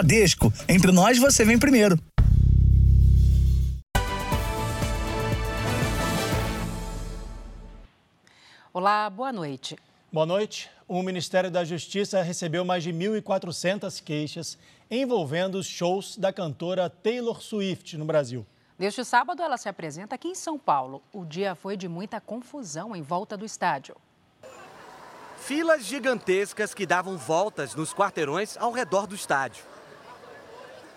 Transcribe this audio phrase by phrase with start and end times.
[0.00, 0.50] Bradesco.
[0.66, 1.98] Entre nós, você vem primeiro.
[8.72, 9.76] Olá, boa noite.
[10.10, 10.70] Boa noite.
[10.88, 14.56] O Ministério da Justiça recebeu mais de 1.400 queixas
[14.90, 18.46] envolvendo os shows da cantora Taylor Swift no Brasil.
[18.78, 21.02] Neste sábado, ela se apresenta aqui em São Paulo.
[21.12, 23.94] O dia foi de muita confusão em volta do estádio.
[25.36, 29.64] Filas gigantescas que davam voltas nos quarteirões ao redor do estádio.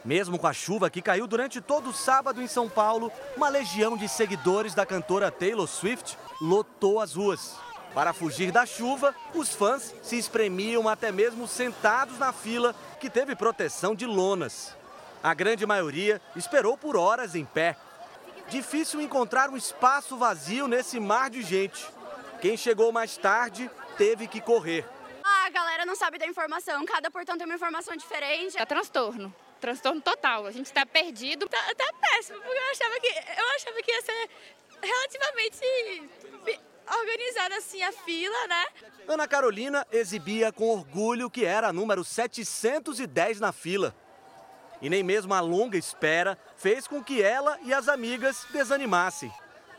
[0.06, 3.96] Mesmo com a chuva que caiu durante todo o sábado em São Paulo, uma legião
[3.96, 7.56] de seguidores da cantora Taylor Swift lotou as ruas.
[7.94, 13.36] Para fugir da chuva, os fãs se espremiam até mesmo sentados na fila, que teve
[13.36, 14.76] proteção de lonas.
[15.22, 17.78] A grande maioria esperou por horas em pé.
[18.50, 21.88] Difícil encontrar um espaço vazio nesse mar de gente.
[22.42, 24.86] Quem chegou mais tarde teve que correr.
[25.24, 28.58] Ah, a galera não sabe da informação, cada portão tem uma informação diferente.
[28.58, 30.46] É transtorno transtorno total.
[30.46, 31.48] A gente está perdido.
[31.48, 34.30] Tá, tá, péssimo, porque eu achava, que, eu achava que ia ser
[34.82, 36.10] relativamente
[37.00, 38.66] organizada assim a fila, né?
[39.08, 43.96] Ana Carolina exibia com orgulho que era a número 710 na fila.
[44.82, 49.32] E nem mesmo a longa espera fez com que ela e as amigas desanimassem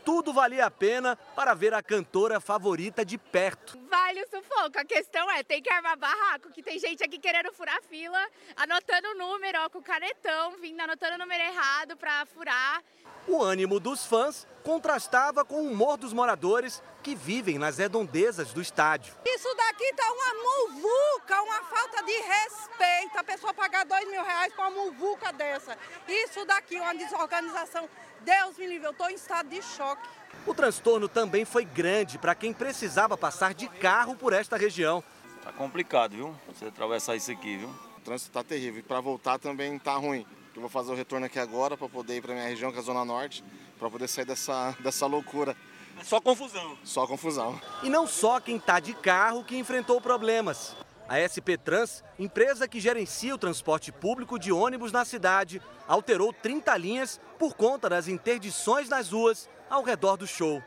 [0.05, 3.77] tudo valia a pena para ver a cantora favorita de perto.
[3.89, 4.77] Vale o sufoco.
[4.77, 8.23] A questão é, tem que armar barraco, que tem gente aqui querendo furar fila,
[8.55, 12.83] anotando o número, ó, com canetão, vindo anotando o número errado para furar.
[13.27, 18.61] O ânimo dos fãs contrastava com o humor dos moradores que vivem nas redondezas do
[18.61, 19.15] estádio.
[19.25, 23.17] Isso daqui tá uma muvuca, uma falta de respeito.
[23.17, 25.77] A pessoa pagar dois mil reais para uma muvuca dessa.
[26.07, 27.89] Isso daqui, uma desorganização
[28.25, 30.01] Deus me livre, eu estou em estado de choque.
[30.47, 35.03] O transtorno também foi grande para quem precisava passar de carro por esta região.
[35.43, 36.35] Tá complicado, viu?
[36.47, 37.69] Você atravessar isso aqui, viu?
[37.69, 38.83] O trânsito tá terrível.
[38.83, 40.25] Para voltar também tá ruim.
[40.55, 42.81] Eu vou fazer o retorno aqui agora para poder ir para minha região, que é
[42.81, 43.43] a Zona Norte,
[43.77, 45.55] para poder sair dessa, dessa loucura.
[45.99, 46.77] É só confusão.
[46.83, 47.61] Só confusão.
[47.83, 50.75] E não só quem tá de carro que enfrentou problemas.
[51.07, 56.75] A SP Trans, empresa que gerencia o transporte público de ônibus na cidade, alterou 30
[56.77, 60.63] linhas por conta das interdições nas ruas ao redor do show.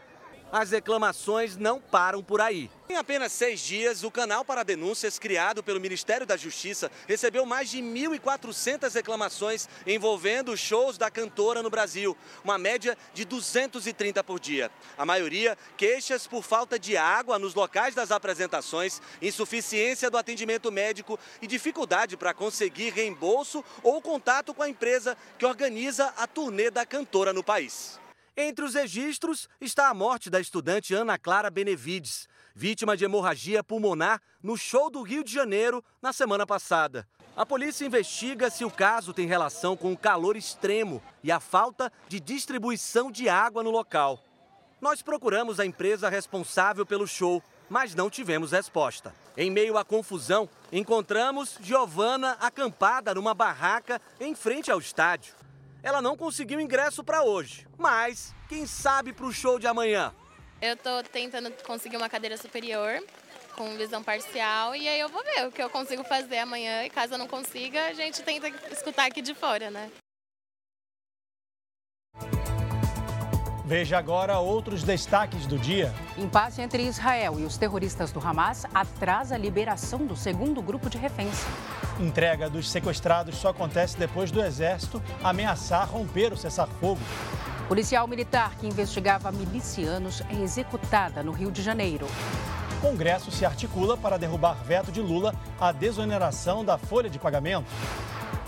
[0.50, 2.70] As reclamações não param por aí.
[2.88, 7.68] Em apenas seis dias, o canal para denúncias criado pelo Ministério da Justiça recebeu mais
[7.68, 14.70] de 1.400 reclamações envolvendo shows da cantora no Brasil, uma média de 230 por dia.
[14.96, 21.18] A maioria queixas por falta de água nos locais das apresentações, insuficiência do atendimento médico
[21.42, 26.86] e dificuldade para conseguir reembolso ou contato com a empresa que organiza a turnê da
[26.86, 28.00] cantora no país.
[28.40, 34.22] Entre os registros está a morte da estudante Ana Clara Benevides, vítima de hemorragia pulmonar
[34.40, 37.04] no show do Rio de Janeiro na semana passada.
[37.36, 41.92] A polícia investiga se o caso tem relação com o calor extremo e a falta
[42.06, 44.22] de distribuição de água no local.
[44.80, 49.12] Nós procuramos a empresa responsável pelo show, mas não tivemos resposta.
[49.36, 55.34] Em meio à confusão, encontramos Giovana acampada numa barraca em frente ao estádio.
[55.82, 60.12] Ela não conseguiu ingresso para hoje, mas quem sabe para o show de amanhã?
[60.60, 63.00] Eu estou tentando conseguir uma cadeira superior
[63.54, 66.90] com visão parcial e aí eu vou ver o que eu consigo fazer amanhã e
[66.90, 69.90] caso eu não consiga, a gente tenta escutar aqui de fora, né?
[73.68, 75.92] Veja agora outros destaques do dia.
[76.16, 80.96] Impasse entre Israel e os terroristas do Hamas atrasa a liberação do segundo grupo de
[80.96, 81.44] reféns.
[82.00, 87.02] Entrega dos sequestrados só acontece depois do Exército ameaçar romper o cessar-fogo.
[87.68, 92.06] Policial militar que investigava milicianos é executada no Rio de Janeiro.
[92.80, 97.66] Congresso se articula para derrubar veto de Lula à desoneração da folha de pagamento.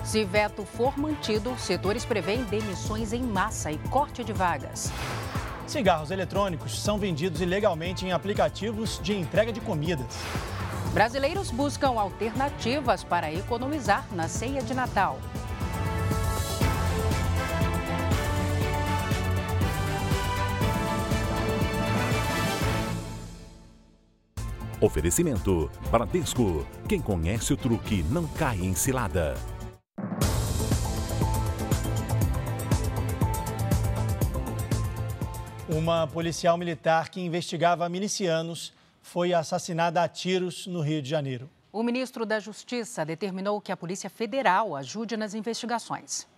[0.05, 4.91] Se veto for mantido, setores prevêem demissões em massa e corte de vagas.
[5.67, 10.07] Cigarros eletrônicos são vendidos ilegalmente em aplicativos de entrega de comidas.
[10.93, 15.19] Brasileiros buscam alternativas para economizar na ceia de Natal.
[24.81, 26.67] Oferecimento: Bradesco.
[26.89, 29.37] Quem conhece o truque não cai em cilada.
[35.81, 41.49] Uma policial militar que investigava milicianos foi assassinada a tiros no Rio de Janeiro.
[41.73, 46.29] O ministro da Justiça determinou que a Polícia Federal ajude nas investigações.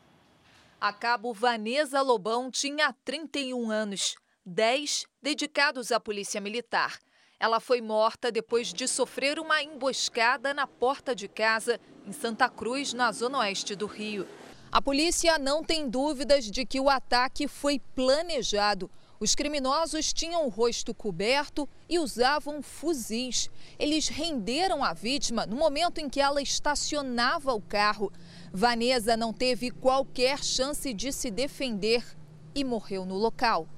[0.81, 4.15] A cabo Vanessa Lobão tinha 31 anos,
[4.47, 7.01] 10 dedicados à Polícia Militar.
[7.41, 12.93] Ela foi morta depois de sofrer uma emboscada na porta de casa em Santa Cruz,
[12.93, 14.25] na zona oeste do Rio.
[14.71, 18.89] A polícia não tem dúvidas de que o ataque foi planejado.
[19.23, 23.49] Os criminosos tinham o rosto coberto e usavam fuzis.
[23.79, 28.13] Eles renderam a vítima no momento em que ela estacionava o carro.
[28.53, 32.05] Vanessa não teve qualquer chance de se defender
[32.53, 33.69] e morreu no local.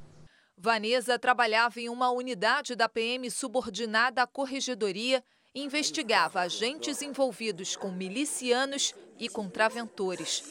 [0.57, 5.23] Vanessa trabalhava em uma unidade da PM subordinada à corregedoria
[5.55, 10.43] e investigava agentes envolvidos com milicianos e contraventores.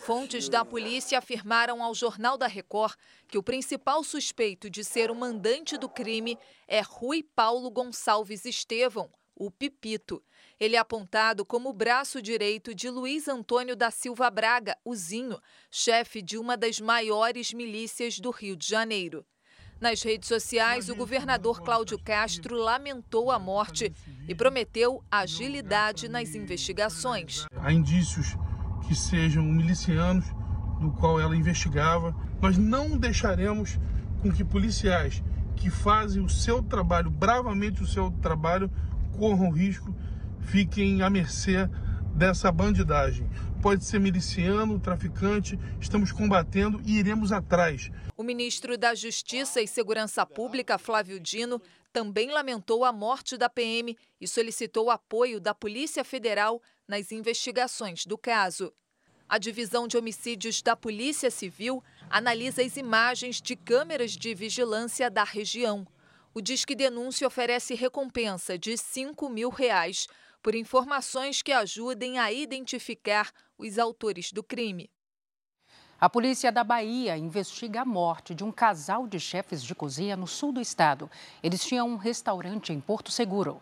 [0.00, 2.94] Fontes da polícia afirmaram ao Jornal da Record
[3.26, 9.10] que o principal suspeito de ser o mandante do crime é Rui Paulo Gonçalves Estevão,
[9.34, 10.22] o Pipito.
[10.58, 15.40] Ele é apontado como o braço direito de Luiz Antônio da Silva Braga, o Zinho,
[15.70, 19.24] chefe de uma das maiores milícias do Rio de Janeiro.
[19.80, 23.92] Nas redes sociais, o governador Cláudio Castro lamentou a morte
[24.26, 27.46] e prometeu agilidade nas investigações.
[27.56, 28.36] Há indícios
[28.86, 30.24] que sejam milicianos
[30.80, 32.12] do qual ela investigava.
[32.42, 33.78] Nós não deixaremos
[34.20, 35.22] com que policiais
[35.54, 38.68] que fazem o seu trabalho, bravamente o seu trabalho,
[39.16, 39.94] corram risco,
[40.40, 41.70] fiquem à mercê
[42.18, 43.30] dessa bandidagem.
[43.62, 47.90] Pode ser miliciano, traficante, estamos combatendo e iremos atrás.
[48.16, 51.62] O ministro da Justiça e Segurança Pública, Flávio Dino,
[51.92, 58.18] também lamentou a morte da PM e solicitou apoio da Polícia Federal nas investigações do
[58.18, 58.72] caso.
[59.28, 65.22] A Divisão de Homicídios da Polícia Civil analisa as imagens de câmeras de vigilância da
[65.22, 65.86] região.
[66.34, 70.08] O Disque Denúncia oferece recompensa de 5 mil reais
[70.42, 74.90] por informações que ajudem a identificar os autores do crime.
[76.00, 80.28] A polícia da Bahia investiga a morte de um casal de chefes de cozinha no
[80.28, 81.10] sul do estado.
[81.42, 83.60] Eles tinham um restaurante em Porto Seguro.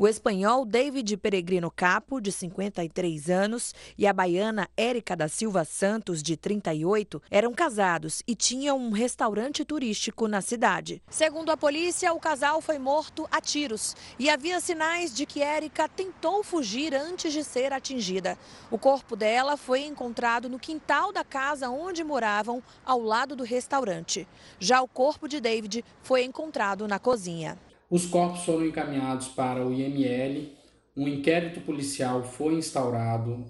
[0.00, 6.22] O espanhol David Peregrino Capo, de 53 anos, e a baiana Érica da Silva Santos,
[6.22, 11.02] de 38, eram casados e tinham um restaurante turístico na cidade.
[11.10, 15.88] Segundo a polícia, o casal foi morto a tiros e havia sinais de que Érica
[15.88, 18.38] tentou fugir antes de ser atingida.
[18.70, 24.28] O corpo dela foi encontrado no quintal da casa onde moravam, ao lado do restaurante.
[24.60, 27.58] Já o corpo de David foi encontrado na cozinha.
[27.90, 30.52] Os corpos foram encaminhados para o IML,
[30.94, 33.46] um inquérito policial foi instaurado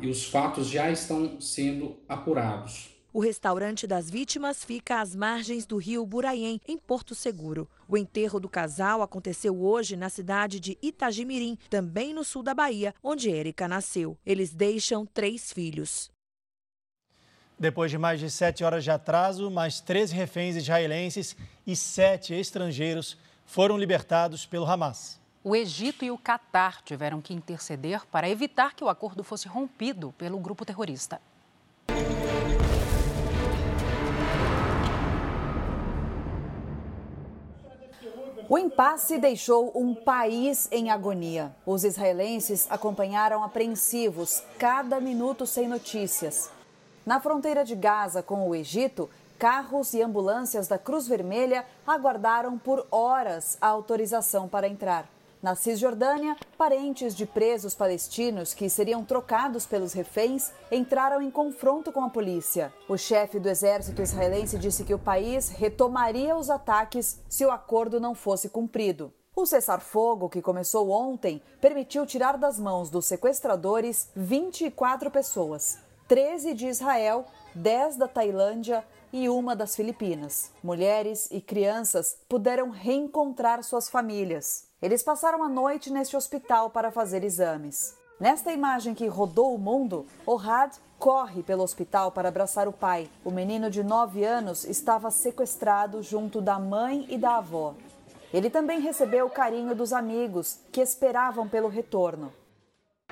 [0.00, 2.90] e os fatos já estão sendo apurados.
[3.12, 7.68] O restaurante das vítimas fica às margens do rio Buraém, em Porto Seguro.
[7.88, 12.94] O enterro do casal aconteceu hoje na cidade de Itagimirim, também no sul da Bahia,
[13.02, 14.16] onde Érica nasceu.
[14.24, 16.10] Eles deixam três filhos.
[17.60, 21.36] Depois de mais de sete horas de atraso, mais 13 reféns israelenses
[21.66, 25.20] e sete estrangeiros foram libertados pelo Hamas.
[25.44, 30.10] O Egito e o Catar tiveram que interceder para evitar que o acordo fosse rompido
[30.16, 31.20] pelo grupo terrorista.
[38.48, 41.54] O impasse deixou um país em agonia.
[41.66, 46.50] Os israelenses acompanharam apreensivos cada minuto sem notícias.
[47.04, 49.08] Na fronteira de Gaza com o Egito,
[49.38, 55.08] carros e ambulâncias da Cruz Vermelha aguardaram por horas a autorização para entrar.
[55.42, 62.04] Na Cisjordânia, parentes de presos palestinos que seriam trocados pelos reféns entraram em confronto com
[62.04, 62.70] a polícia.
[62.86, 67.98] O chefe do exército israelense disse que o país retomaria os ataques se o acordo
[67.98, 69.10] não fosse cumprido.
[69.34, 75.78] O cessar-fogo, que começou ontem, permitiu tirar das mãos dos sequestradores 24 pessoas.
[76.10, 77.24] 13 de Israel,
[77.54, 80.50] 10 da Tailândia e uma das Filipinas.
[80.60, 84.64] Mulheres e crianças puderam reencontrar suas famílias.
[84.82, 87.94] Eles passaram a noite neste hospital para fazer exames.
[88.18, 93.08] Nesta imagem que rodou o mundo, Ohad corre pelo hospital para abraçar o pai.
[93.24, 97.76] O menino de 9 anos estava sequestrado junto da mãe e da avó.
[98.34, 102.32] Ele também recebeu o carinho dos amigos que esperavam pelo retorno.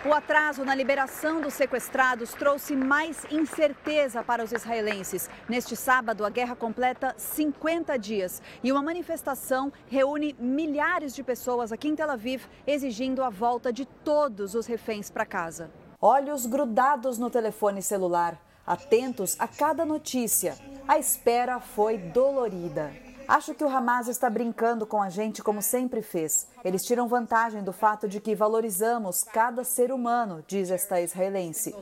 [0.04, 5.28] O atraso na liberação dos sequestrados trouxe mais incerteza para os israelenses.
[5.48, 11.88] Neste sábado, a guerra completa 50 dias e uma manifestação reúne milhares de pessoas aqui
[11.88, 15.68] em Tel Aviv exigindo a volta de todos os reféns para casa.
[16.00, 20.56] Olhos grudados no telefone celular, atentos a cada notícia.
[20.86, 23.07] A espera foi dolorida.
[23.28, 26.46] Acho que o Hamas está brincando com a gente como sempre fez.
[26.64, 31.74] Eles tiram vantagem do fato de que valorizamos cada ser humano, diz esta israelense.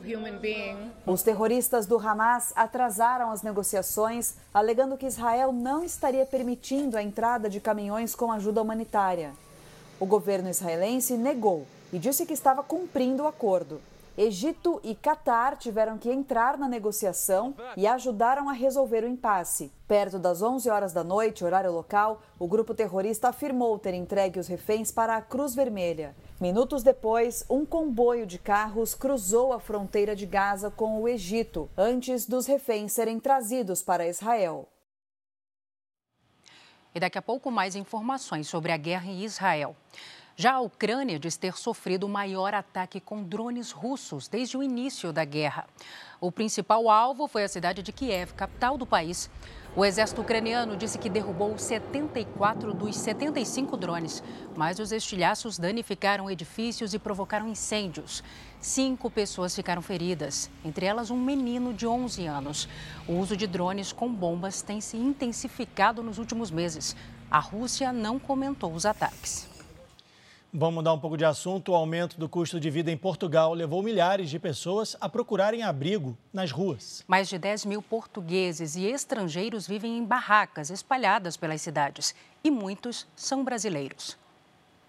[1.05, 7.49] Os terroristas do Hamas atrasaram as negociações, alegando que Israel não estaria permitindo a entrada
[7.49, 9.31] de caminhões com ajuda humanitária.
[10.01, 13.79] O governo israelense negou e disse que estava cumprindo o acordo.
[14.17, 19.71] Egito e Catar tiveram que entrar na negociação e ajudaram a resolver o impasse.
[19.87, 24.47] Perto das 11 horas da noite, horário local, o grupo terrorista afirmou ter entregue os
[24.47, 26.15] reféns para a Cruz Vermelha.
[26.41, 32.25] Minutos depois, um comboio de carros cruzou a fronteira de Gaza com o Egito, antes
[32.25, 34.67] dos reféns serem trazidos para Israel.
[36.95, 39.75] E daqui a pouco mais informações sobre a guerra em Israel.
[40.39, 45.11] Já a Ucrânia diz ter sofrido o maior ataque com drones russos desde o início
[45.11, 45.65] da guerra.
[46.21, 49.31] O principal alvo foi a cidade de Kiev, capital do país.
[49.75, 54.21] O exército ucraniano disse que derrubou 74 dos 75 drones,
[54.55, 58.23] mas os estilhaços danificaram edifícios e provocaram incêndios.
[58.61, 62.69] Cinco pessoas ficaram feridas, entre elas um menino de 11 anos.
[63.07, 66.95] O uso de drones com bombas tem se intensificado nos últimos meses.
[67.31, 69.56] A Rússia não comentou os ataques.
[70.53, 71.73] Vamos mudar um pouco de assunto.
[71.73, 76.17] O aumento do custo de vida em Portugal levou milhares de pessoas a procurarem abrigo
[76.31, 77.03] nas ruas.
[77.05, 83.05] Mais de 10 mil portugueses e estrangeiros vivem em barracas espalhadas pelas cidades e muitos
[83.13, 84.17] são brasileiros.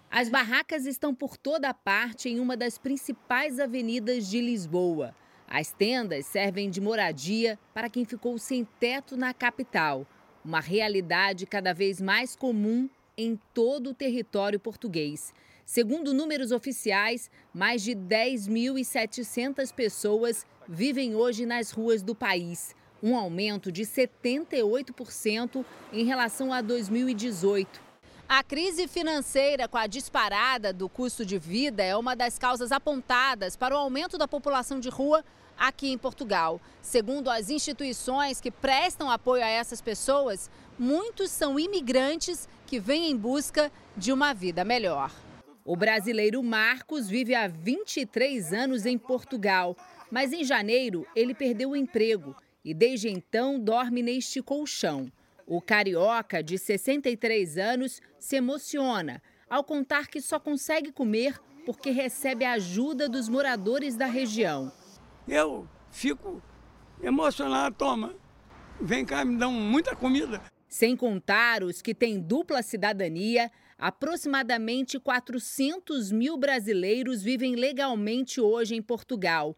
[0.09, 5.13] As barracas estão por toda parte em uma das principais avenidas de Lisboa.
[5.45, 10.07] As tendas servem de moradia para quem ficou sem teto na capital,
[10.43, 15.33] uma realidade cada vez mais comum em todo o território português.
[15.69, 23.71] Segundo números oficiais, mais de 10.700 pessoas vivem hoje nas ruas do país, um aumento
[23.71, 27.79] de 78% em relação a 2018.
[28.27, 33.55] A crise financeira com a disparada do custo de vida é uma das causas apontadas
[33.55, 35.23] para o aumento da população de rua
[35.55, 36.59] aqui em Portugal.
[36.81, 40.49] Segundo as instituições que prestam apoio a essas pessoas,
[40.79, 45.11] muitos são imigrantes que vêm em busca de uma vida melhor.
[45.65, 49.75] O brasileiro Marcos vive há 23 anos em Portugal,
[50.09, 55.11] mas em janeiro ele perdeu o emprego e desde então dorme neste colchão.
[55.45, 62.45] O carioca, de 63 anos, se emociona ao contar que só consegue comer porque recebe
[62.45, 64.71] a ajuda dos moradores da região.
[65.27, 66.41] Eu fico
[67.01, 68.15] emocionado, toma,
[68.79, 70.41] vem cá, me dão muita comida.
[70.67, 78.81] Sem contar os que têm dupla cidadania, Aproximadamente 400 mil brasileiros vivem legalmente hoje em
[78.81, 79.55] Portugal.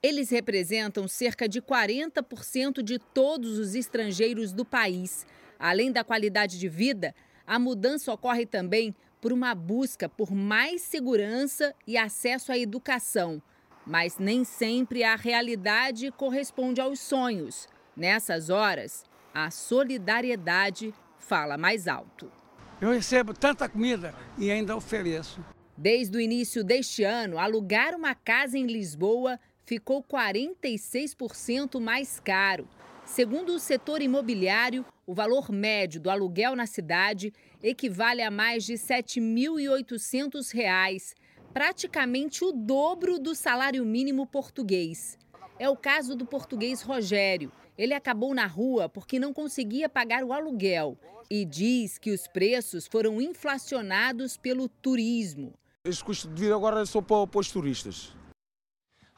[0.00, 5.26] Eles representam cerca de 40% de todos os estrangeiros do país.
[5.58, 7.12] Além da qualidade de vida,
[7.44, 13.42] a mudança ocorre também por uma busca por mais segurança e acesso à educação.
[13.84, 17.66] Mas nem sempre a realidade corresponde aos sonhos.
[17.96, 19.04] Nessas horas,
[19.34, 22.43] a solidariedade fala mais alto.
[22.84, 25.42] Eu recebo tanta comida e ainda ofereço.
[25.74, 32.68] Desde o início deste ano, alugar uma casa em Lisboa ficou 46% mais caro.
[33.06, 38.74] Segundo o setor imobiliário, o valor médio do aluguel na cidade equivale a mais de
[38.74, 41.14] R$ 7.800,
[41.54, 45.18] praticamente o dobro do salário mínimo português.
[45.58, 47.50] É o caso do português Rogério.
[47.78, 50.98] Ele acabou na rua porque não conseguia pagar o aluguel
[51.30, 55.52] e diz que os preços foram inflacionados pelo turismo.
[55.84, 58.12] Esse custo de vida agora é só para, para os turistas.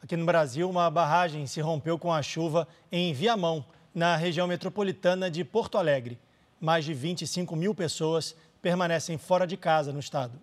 [0.01, 5.29] Aqui no Brasil, uma barragem se rompeu com a chuva em Viamão, na região metropolitana
[5.29, 6.19] de Porto Alegre.
[6.59, 10.39] Mais de 25 mil pessoas permanecem fora de casa no estado.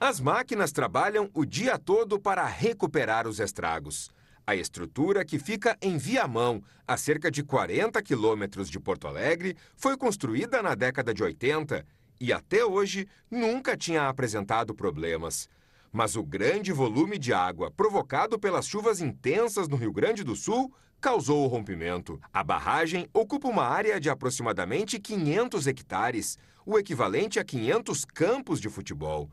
[0.00, 4.10] As máquinas trabalham o dia todo para recuperar os estragos.
[4.48, 9.94] A estrutura, que fica em Viamão, a cerca de 40 quilômetros de Porto Alegre, foi
[9.94, 11.84] construída na década de 80
[12.18, 15.50] e até hoje nunca tinha apresentado problemas.
[15.92, 20.72] Mas o grande volume de água provocado pelas chuvas intensas no Rio Grande do Sul
[20.98, 22.18] causou o rompimento.
[22.32, 28.70] A barragem ocupa uma área de aproximadamente 500 hectares, o equivalente a 500 campos de
[28.70, 29.28] futebol.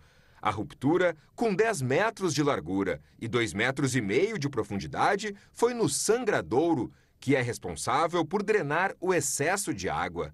[0.45, 5.73] A ruptura, com 10 metros de largura e 2,5 metros e meio de profundidade, foi
[5.73, 10.31] no sangradouro, que é responsável por drenar o excesso de água.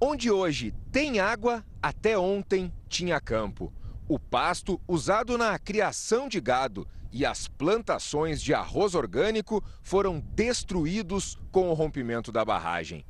[0.00, 3.72] Onde hoje tem água, até ontem tinha campo.
[4.06, 11.36] O pasto usado na criação de gado e as plantações de arroz orgânico foram destruídos
[11.50, 13.04] com o rompimento da barragem.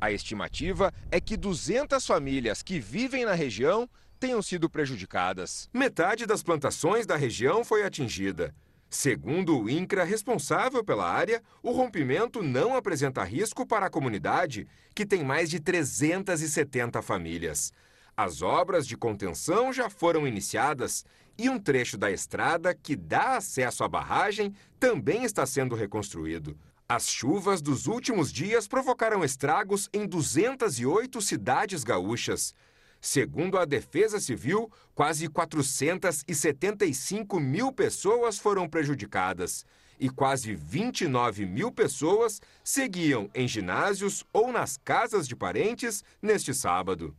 [0.00, 3.88] A estimativa é que 200 famílias que vivem na região
[4.26, 5.70] tenham sido prejudicadas.
[5.72, 8.52] Metade das plantações da região foi atingida.
[8.90, 15.06] Segundo o INCRA responsável pela área, o rompimento não apresenta risco para a comunidade, que
[15.06, 17.72] tem mais de 370 famílias.
[18.16, 21.04] As obras de contenção já foram iniciadas
[21.38, 26.58] e um trecho da estrada que dá acesso à barragem também está sendo reconstruído.
[26.88, 32.54] As chuvas dos últimos dias provocaram estragos em 208 cidades gaúchas.
[33.00, 39.64] Segundo a Defesa Civil, quase 475 mil pessoas foram prejudicadas
[39.98, 47.16] e quase 29 mil pessoas seguiam em ginásios ou nas casas de parentes neste sábado.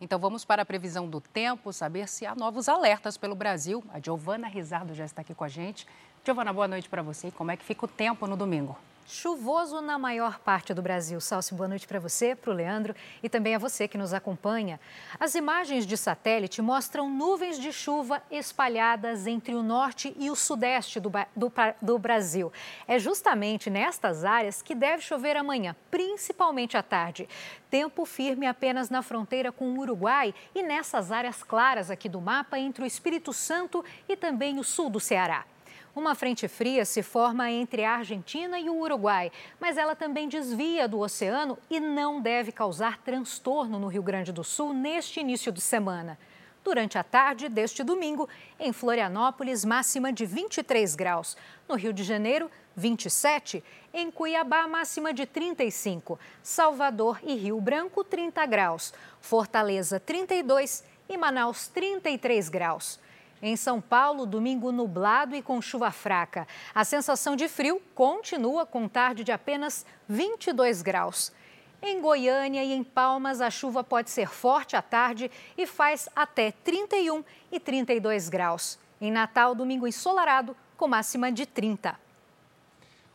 [0.00, 3.84] Então vamos para a previsão do tempo, saber se há novos alertas pelo Brasil.
[3.90, 5.86] A Giovana Rizardo já está aqui com a gente.
[6.24, 7.30] Giovana, boa noite para você.
[7.30, 8.76] Como é que fica o tempo no domingo?
[9.04, 11.20] Chuvoso na maior parte do Brasil.
[11.20, 14.80] Salce, boa noite para você, para o Leandro e também a você que nos acompanha.
[15.18, 21.00] As imagens de satélite mostram nuvens de chuva espalhadas entre o norte e o sudeste
[21.00, 22.52] do, do, do Brasil.
[22.86, 27.28] É justamente nestas áreas que deve chover amanhã, principalmente à tarde.
[27.68, 32.58] Tempo firme apenas na fronteira com o Uruguai e nessas áreas claras aqui do mapa
[32.58, 35.44] entre o Espírito Santo e também o sul do Ceará.
[35.94, 39.30] Uma frente fria se forma entre a Argentina e o Uruguai,
[39.60, 44.42] mas ela também desvia do oceano e não deve causar transtorno no Rio Grande do
[44.42, 46.18] Sul neste início de semana.
[46.64, 48.26] Durante a tarde deste domingo,
[48.58, 51.36] em Florianópolis, máxima de 23 graus.
[51.68, 53.62] No Rio de Janeiro, 27.
[53.92, 56.18] Em Cuiabá, máxima de 35.
[56.42, 58.94] Salvador e Rio Branco, 30 graus.
[59.20, 62.98] Fortaleza, 32 e Manaus, 33 graus.
[63.42, 66.46] Em São Paulo, domingo nublado e com chuva fraca.
[66.72, 71.32] A sensação de frio continua com tarde de apenas 22 graus.
[71.82, 76.52] Em Goiânia e em Palmas, a chuva pode ser forte à tarde e faz até
[76.52, 78.78] 31 e 32 graus.
[79.00, 81.98] Em Natal, domingo ensolarado, com máxima de 30.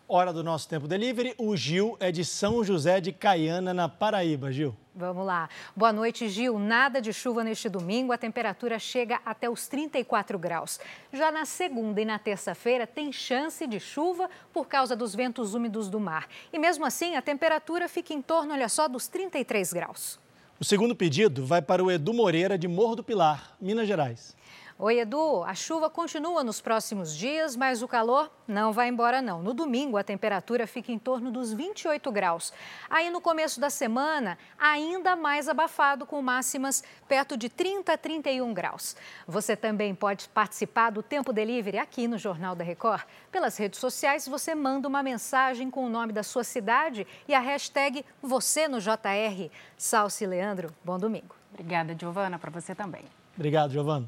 [0.10, 1.36] Hora do nosso tempo delivery.
[1.38, 4.52] O Gil é de São José de Caiana, na Paraíba.
[4.52, 4.76] Gil.
[4.98, 5.48] Vamos lá.
[5.76, 6.58] Boa noite, Gil.
[6.58, 8.12] Nada de chuva neste domingo.
[8.12, 10.80] A temperatura chega até os 34 graus.
[11.14, 15.88] Já na segunda e na terça-feira tem chance de chuva por causa dos ventos úmidos
[15.88, 16.28] do mar.
[16.52, 20.20] E mesmo assim, a temperatura fica em torno, olha só, dos 33 graus.
[20.60, 24.36] O segundo pedido vai para o Edu Moreira, de Morro do Pilar, Minas Gerais.
[24.80, 25.44] Oi, Edu.
[25.44, 29.42] A chuva continua nos próximos dias, mas o calor não vai embora, não.
[29.42, 32.54] No domingo, a temperatura fica em torno dos 28 graus.
[32.88, 38.54] Aí, no começo da semana, ainda mais abafado, com máximas perto de 30 a 31
[38.54, 38.96] graus.
[39.28, 43.02] Você também pode participar do Tempo Delivery aqui no Jornal da Record.
[43.32, 47.40] Pelas redes sociais, você manda uma mensagem com o nome da sua cidade e a
[47.40, 49.50] hashtag você no JR.
[49.76, 51.36] Salce Leandro, bom domingo.
[51.52, 53.06] Obrigada, Giovana, para você também.
[53.36, 54.08] Obrigado, Giovana.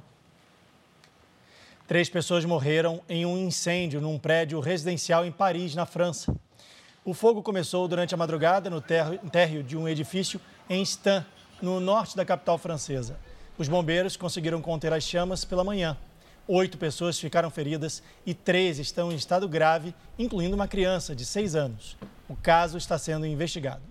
[1.89, 6.32] Três pessoas morreram em um incêndio num prédio residencial em Paris, na França.
[7.04, 11.25] O fogo começou durante a madrugada no térreo de um edifício em Stan,
[11.60, 13.17] no norte da capital francesa.
[13.58, 15.97] Os bombeiros conseguiram conter as chamas pela manhã.
[16.47, 21.56] Oito pessoas ficaram feridas e três estão em estado grave, incluindo uma criança de seis
[21.56, 21.97] anos.
[22.30, 23.82] O caso está sendo investigado.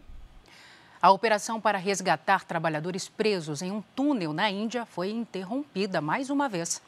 [1.03, 6.49] A operação para resgatar trabalhadores presos em um túnel na Índia foi interrompida mais uma
[6.49, 6.81] vez.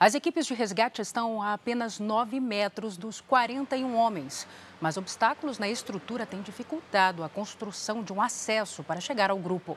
[0.00, 4.46] As equipes de resgate estão a apenas 9 metros dos 41 homens,
[4.80, 9.76] mas obstáculos na estrutura têm dificultado a construção de um acesso para chegar ao grupo.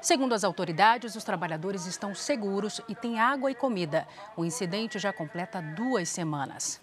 [0.00, 4.08] Segundo as autoridades, os trabalhadores estão seguros e têm água e comida.
[4.38, 6.80] O incidente já completa duas semanas.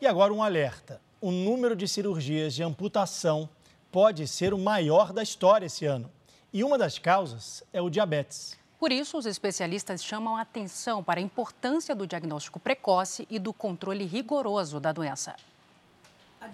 [0.00, 3.48] E agora um alerta: o número de cirurgias de amputação
[3.92, 6.10] pode ser o maior da história esse ano.
[6.52, 8.58] E uma das causas é o diabetes.
[8.84, 13.50] Por isso, os especialistas chamam a atenção para a importância do diagnóstico precoce e do
[13.50, 15.34] controle rigoroso da doença.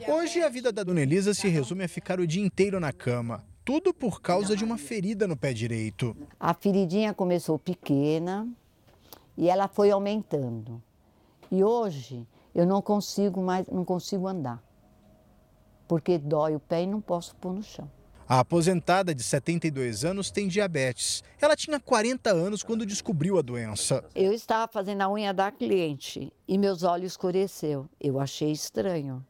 [0.07, 3.45] Hoje, a vida da dona Elisa se resume a ficar o dia inteiro na cama.
[3.65, 6.17] Tudo por causa de uma ferida no pé direito.
[6.39, 8.47] A feridinha começou pequena
[9.37, 10.81] e ela foi aumentando.
[11.51, 14.63] E hoje eu não consigo mais, não consigo andar.
[15.89, 17.91] Porque dói o pé e não posso pôr no chão.
[18.31, 21.21] A aposentada de 72 anos tem diabetes.
[21.41, 24.05] Ela tinha 40 anos quando descobriu a doença.
[24.15, 27.89] Eu estava fazendo a unha da cliente e meus olhos escureceu.
[28.01, 29.27] Eu achei estranho.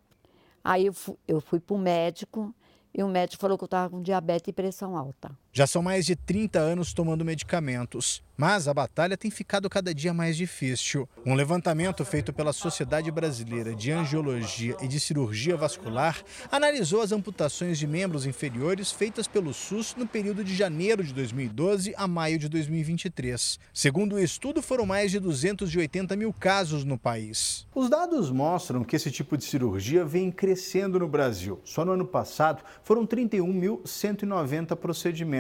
[0.63, 2.55] Aí eu fui, eu fui para o médico
[2.93, 5.31] e o médico falou que eu estava com diabetes e pressão alta.
[5.53, 10.15] Já são mais de 30 anos tomando medicamentos, mas a batalha tem ficado cada dia
[10.15, 11.09] mais difícil.
[11.27, 17.81] Um levantamento feito pela Sociedade Brasileira de Angiologia e de Cirurgia Vascular analisou as amputações
[17.81, 22.49] de membros inferiores feitas pelo SUS no período de janeiro de 2012 a maio de
[22.49, 23.59] 2023.
[23.75, 27.67] Segundo o estudo, foram mais de 280 mil casos no país.
[27.75, 31.61] Os dados mostram que esse tipo de cirurgia vem crescendo no Brasil.
[31.65, 35.40] Só no ano passado foram 31.190 procedimentos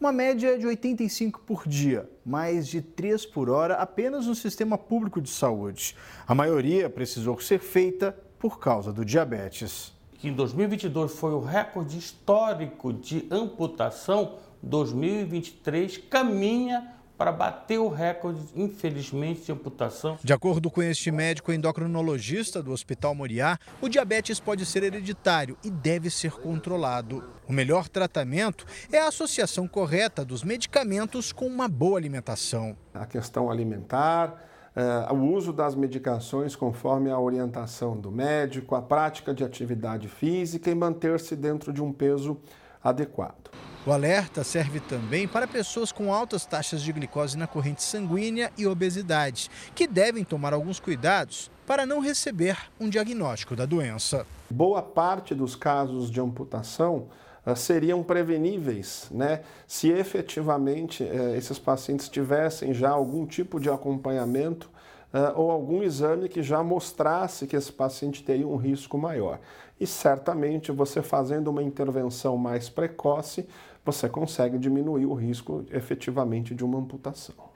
[0.00, 5.20] uma média de 85 por dia, mais de 3 por hora apenas no sistema público
[5.20, 5.96] de saúde.
[6.26, 9.92] A maioria precisou ser feita por causa do diabetes.
[10.22, 19.42] Em 2022 foi o recorde histórico de amputação, 2023 caminha para bater o recorde, infelizmente,
[19.42, 20.18] de amputação.
[20.24, 25.70] De acordo com este médico endocrinologista do Hospital Moriá, o diabetes pode ser hereditário e
[25.70, 27.22] deve ser controlado.
[27.48, 32.76] O melhor tratamento é a associação correta dos medicamentos com uma boa alimentação.
[32.92, 39.34] A questão alimentar, Uh, o uso das medicações conforme a orientação do médico, a prática
[39.34, 42.40] de atividade física e manter-se dentro de um peso
[42.82, 43.50] adequado.
[43.84, 48.64] O alerta serve também para pessoas com altas taxas de glicose na corrente sanguínea e
[48.64, 54.24] obesidade, que devem tomar alguns cuidados para não receber um diagnóstico da doença.
[54.48, 57.08] Boa parte dos casos de amputação
[57.44, 59.40] uh, seriam preveníveis, né?
[59.66, 64.70] Se efetivamente uh, esses pacientes tivessem já algum tipo de acompanhamento
[65.12, 69.40] uh, ou algum exame que já mostrasse que esse paciente teria um risco maior.
[69.80, 73.48] E certamente você fazendo uma intervenção mais precoce,
[73.84, 77.52] você consegue diminuir o risco efetivamente de uma amputação.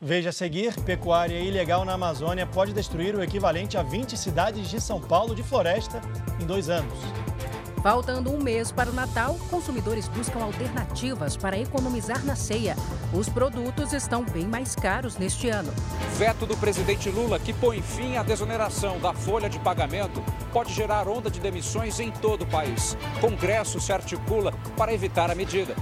[0.00, 4.80] Veja a seguir: pecuária ilegal na Amazônia pode destruir o equivalente a 20 cidades de
[4.80, 6.00] São Paulo de floresta
[6.40, 6.94] em dois anos.
[7.82, 12.74] Faltando um mês para o Natal, consumidores buscam alternativas para economizar na ceia.
[13.14, 15.72] Os produtos estão bem mais caros neste ano.
[16.16, 21.06] Veto do presidente Lula, que põe fim à desoneração da folha de pagamento, pode gerar
[21.06, 22.96] onda de demissões em todo o país.
[23.20, 25.74] Congresso se articula para evitar a medida.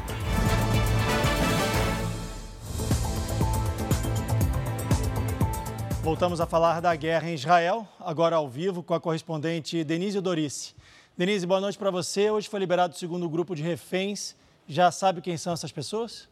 [6.03, 10.76] Voltamos a falar da guerra em Israel, agora ao vivo com a correspondente Denise Dorice.
[11.19, 12.31] Denise, boa noite para você.
[12.31, 14.37] Hoje foi liberado o segundo grupo de reféns.
[14.69, 16.29] Já sabe quem são essas pessoas?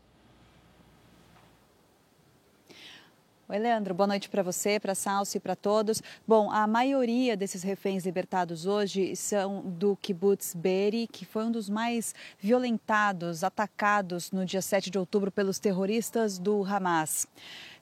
[3.48, 3.94] Oi, Leandro.
[3.94, 6.02] Boa noite para você, para a Salsi e para todos.
[6.28, 11.70] Bom, a maioria desses reféns libertados hoje são do kibbutz Beri, que foi um dos
[11.70, 17.26] mais violentados, atacados no dia 7 de outubro pelos terroristas do Hamas.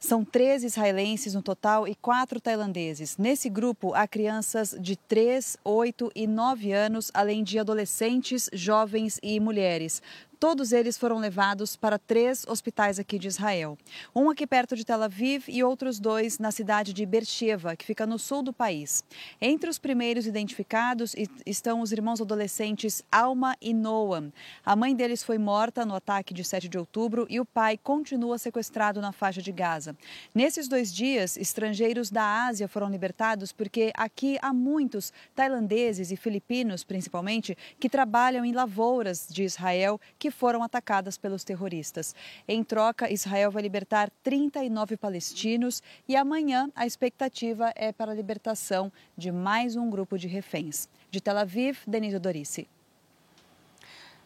[0.03, 3.17] São 13 israelenses no total e quatro tailandeses.
[3.17, 9.39] Nesse grupo há crianças de 3, 8 e 9 anos, além de adolescentes, jovens e
[9.39, 10.03] mulheres.
[10.43, 13.79] Todos eles foram levados para três hospitais aqui de Israel.
[14.13, 18.05] Um aqui perto de Tel Aviv e outros dois na cidade de Beersheba, que fica
[18.05, 19.05] no sul do país.
[19.41, 21.15] Entre os primeiros identificados
[21.47, 24.33] estão os irmãos adolescentes Alma e Noam.
[24.67, 28.37] A mãe deles foi morta no ataque de 7 de outubro e o pai continua
[28.37, 29.97] sequestrado na faixa de Gaza.
[30.35, 36.83] Nesses dois dias, estrangeiros da Ásia foram libertados porque aqui há muitos tailandeses e filipinos,
[36.83, 42.15] principalmente, que trabalham em lavouras de Israel que foram atacadas pelos terroristas.
[42.49, 48.91] Em troca, Israel vai libertar 39 palestinos e amanhã a expectativa é para a libertação
[49.17, 50.89] de mais um grupo de reféns.
[51.11, 52.69] De Tel Aviv, Denise Dorice.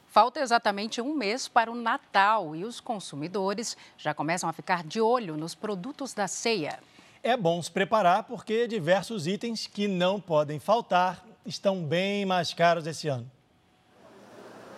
[0.08, 4.98] Falta exatamente um mês para o Natal e os consumidores já começam a ficar de
[4.98, 6.78] olho nos produtos da ceia.
[7.22, 12.86] É bom se preparar porque diversos itens que não podem faltar estão bem mais caros
[12.86, 13.30] esse ano.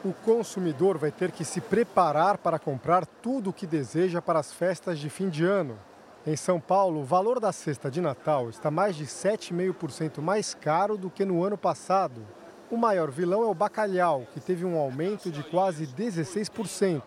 [0.04, 4.52] O consumidor vai ter que se preparar para comprar tudo o que deseja para as
[4.52, 5.76] festas de fim de ano.
[6.24, 10.96] Em São Paulo, o valor da cesta de Natal está mais de 7,5% mais caro
[10.96, 12.24] do que no ano passado.
[12.70, 17.02] O maior vilão é o bacalhau, que teve um aumento de quase 16%.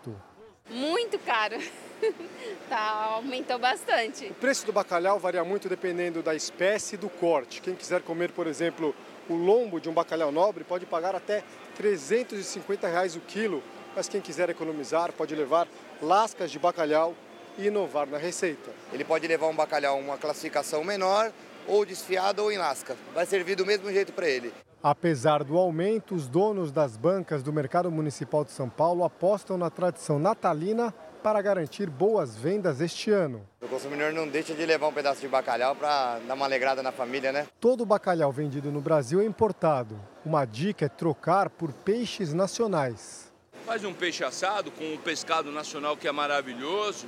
[0.68, 1.56] Muito caro.
[2.68, 4.26] tá, aumentou bastante.
[4.26, 7.62] O preço do bacalhau varia muito dependendo da espécie e do corte.
[7.62, 8.94] Quem quiser comer, por exemplo,
[9.28, 11.42] o lombo de um bacalhau nobre pode pagar até
[11.76, 13.62] 350 reais o quilo,
[13.94, 15.66] mas quem quiser economizar pode levar
[16.00, 17.14] lascas de bacalhau
[17.58, 18.70] e inovar na receita.
[18.92, 21.32] Ele pode levar um bacalhau uma classificação menor,
[21.66, 22.96] ou desfiado ou em lasca.
[23.14, 24.52] Vai servir do mesmo jeito para ele.
[24.82, 29.70] Apesar do aumento, os donos das bancas do Mercado Municipal de São Paulo apostam na
[29.70, 33.46] tradição natalina para garantir boas vendas este ano.
[33.60, 36.90] O consumidor não deixa de levar um pedaço de bacalhau para dar uma alegrada na
[36.90, 37.46] família, né?
[37.60, 39.98] Todo bacalhau vendido no Brasil é importado.
[40.24, 43.32] Uma dica é trocar por peixes nacionais.
[43.64, 47.06] faz um peixe assado com um pescado nacional que é maravilhoso.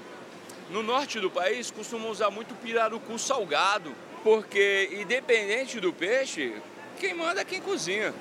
[0.71, 6.55] No norte do país costumam usar muito pirarucu salgado, porque independente do peixe,
[6.99, 8.15] quem manda é quem cozinha.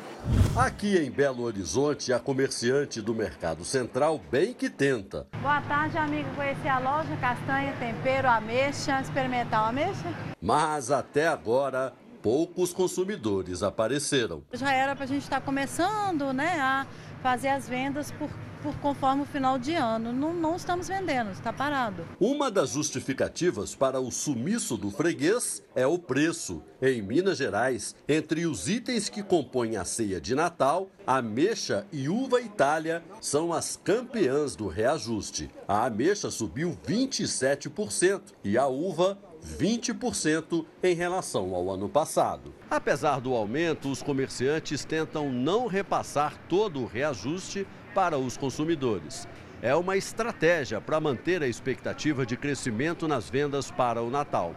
[0.55, 5.25] Aqui em Belo Horizonte, a comerciante do Mercado Central bem que tenta.
[5.41, 6.29] Boa tarde, amigo.
[6.35, 10.13] Conhecer a loja, castanha, tempero, ameixa, experimentar uma ameixa?
[10.39, 14.43] Mas até agora, poucos consumidores apareceram.
[14.53, 16.85] Já era para a gente estar tá começando né, a
[17.23, 18.29] fazer as vendas por
[18.63, 20.13] por conforme o final de ano.
[20.13, 22.08] Não, não estamos vendendo, está parado.
[22.19, 26.63] Uma das justificativas para o sumiço do freguês é o preço.
[26.82, 32.41] Em Minas Gerais, entre os itens que compõem a ceia de Natal, ameixa e uva
[32.41, 35.52] Itália são as campeãs do reajuste.
[35.67, 39.17] A ameixa subiu 27% e a uva
[39.60, 42.54] 20% em relação ao ano passado.
[42.69, 49.27] Apesar do aumento, os comerciantes tentam não repassar todo o reajuste para os consumidores.
[49.62, 54.56] É uma estratégia para manter a expectativa de crescimento nas vendas para o Natal.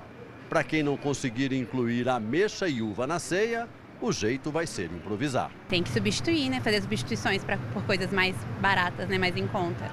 [0.49, 3.69] Para quem não conseguir incluir ameixa e uva na ceia,
[4.01, 5.51] o jeito vai ser improvisar.
[5.69, 6.61] Tem que substituir, né?
[6.61, 9.19] Fazer substituições pra, por coisas mais baratas, né?
[9.19, 9.91] mais em conta.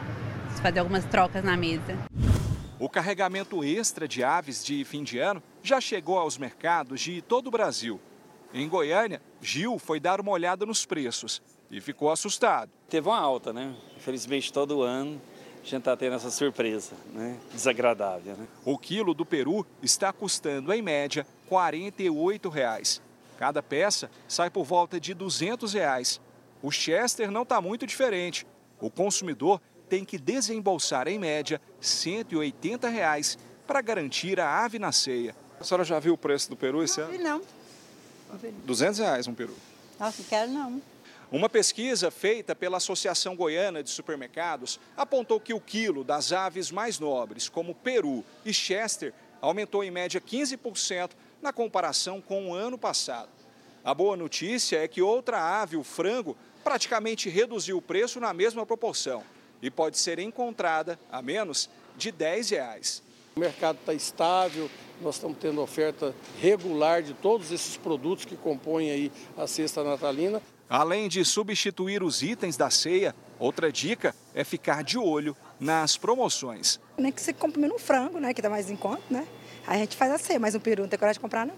[0.61, 1.97] Fazer algumas trocas na mesa.
[2.79, 7.47] O carregamento extra de aves de fim de ano já chegou aos mercados de todo
[7.47, 7.99] o Brasil.
[8.53, 11.41] Em Goiânia, Gil foi dar uma olhada nos preços
[11.73, 12.69] e ficou assustado.
[12.87, 13.75] Teve uma alta, né?
[13.97, 15.19] Infelizmente, todo ano
[15.55, 17.39] a gente está tendo essa surpresa, né?
[17.51, 18.47] Desagradável, né?
[18.63, 23.01] O quilo do peru está custando, em média, 48 reais.
[23.39, 26.21] Cada peça sai por volta de 200 reais.
[26.61, 28.45] O Chester não está muito diferente.
[28.79, 29.59] O consumidor
[29.89, 35.35] tem que desembolsar, em média, 180 reais para garantir a ave na ceia.
[35.59, 37.17] A senhora já viu o preço do peru esse ano?
[37.17, 37.41] Não.
[38.65, 39.55] 200 reais um peru.
[39.99, 40.92] Nossa, não quero não.
[41.33, 46.99] Uma pesquisa feita pela Associação Goiana de Supermercados apontou que o quilo das aves mais
[46.99, 51.09] nobres, como peru e chester, aumentou em média 15%
[51.41, 53.29] na comparação com o ano passado.
[53.83, 58.63] A boa notícia é que outra ave, o frango, praticamente reduziu o preço na mesma
[58.63, 59.23] proporção
[59.59, 61.67] e pode ser encontrada a menos
[61.97, 63.01] de 10 reais.
[63.35, 64.69] O mercado está estável,
[65.01, 70.39] nós estamos tendo oferta regular de todos esses produtos que compõem aí a cesta natalina.
[70.73, 76.79] Além de substituir os itens da ceia, outra dica é ficar de olho nas promoções.
[76.97, 79.27] Nem que você compre menos um frango, né, que dá mais em conta, né?
[79.67, 81.53] Aí a gente faz a ceia, mas um peru não tem coragem de comprar, não.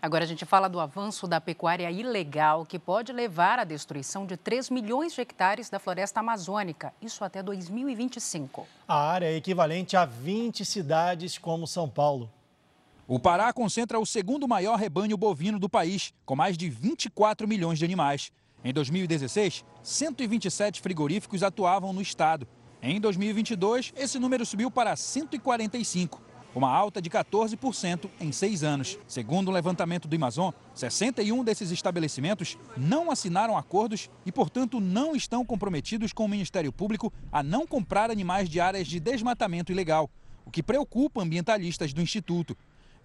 [0.00, 4.36] Agora a gente fala do avanço da pecuária ilegal, que pode levar à destruição de
[4.36, 8.68] 3 milhões de hectares da floresta amazônica, isso até 2025.
[8.86, 12.30] A área é equivalente a 20 cidades como São Paulo.
[13.08, 17.78] O Pará concentra o segundo maior rebanho bovino do país, com mais de 24 milhões
[17.78, 18.32] de animais.
[18.64, 22.48] Em 2016, 127 frigoríficos atuavam no estado.
[22.82, 26.20] Em 2022, esse número subiu para 145,
[26.52, 28.98] uma alta de 14% em seis anos.
[29.06, 35.14] Segundo o um levantamento do Amazon, 61 desses estabelecimentos não assinaram acordos e, portanto, não
[35.14, 40.10] estão comprometidos com o Ministério Público a não comprar animais de áreas de desmatamento ilegal,
[40.44, 42.56] o que preocupa ambientalistas do Instituto.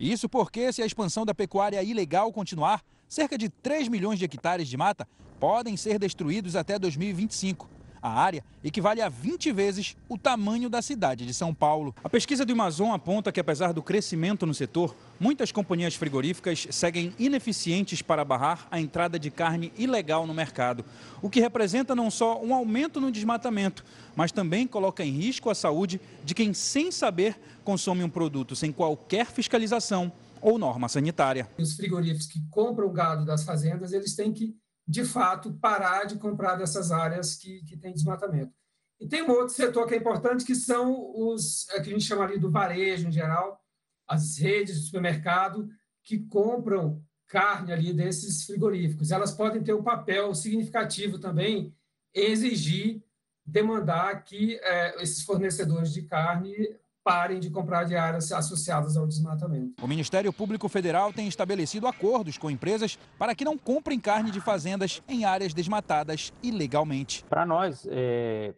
[0.02, 4.68] Isso porque, se a expansão da pecuária ilegal continuar, cerca de 3 milhões de hectares
[4.68, 5.08] de mata
[5.40, 7.70] podem ser destruídos até 2025.
[8.02, 11.94] A área equivale a 20 vezes o tamanho da cidade de São Paulo.
[12.04, 17.14] A pesquisa do Amazon aponta que, apesar do crescimento no setor, muitas companhias frigoríficas seguem
[17.20, 20.84] ineficientes para barrar a entrada de carne ilegal no mercado,
[21.22, 23.86] o que representa não só um aumento no desmatamento,
[24.16, 28.72] mas também coloca em risco a saúde de quem, sem saber, consome um produto sem
[28.72, 30.12] qualquer fiscalização
[30.42, 31.48] ou norma sanitária.
[31.60, 34.56] Os frigoríficos que compram o gado das fazendas, eles têm que
[34.92, 38.54] de fato, parar de comprar dessas áreas que, que têm desmatamento.
[39.00, 42.04] E tem um outro setor que é importante, que são os é, que a gente
[42.04, 43.64] chama ali do varejo em geral,
[44.06, 45.70] as redes de supermercado
[46.04, 49.12] que compram carne ali desses frigoríficos.
[49.12, 51.74] Elas podem ter um papel significativo também
[52.14, 53.02] exigir,
[53.46, 56.54] demandar que é, esses fornecedores de carne
[57.04, 59.84] parem de comprar de áreas associadas ao desmatamento.
[59.84, 64.40] O Ministério Público Federal tem estabelecido acordos com empresas para que não comprem carne de
[64.40, 67.24] fazendas em áreas desmatadas ilegalmente.
[67.26, 68.54] Para nós, é,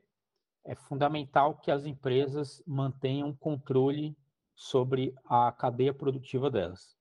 [0.65, 4.15] é fundamental que as empresas mantenham controle
[4.56, 6.95] sobre a cadeia produtiva delas.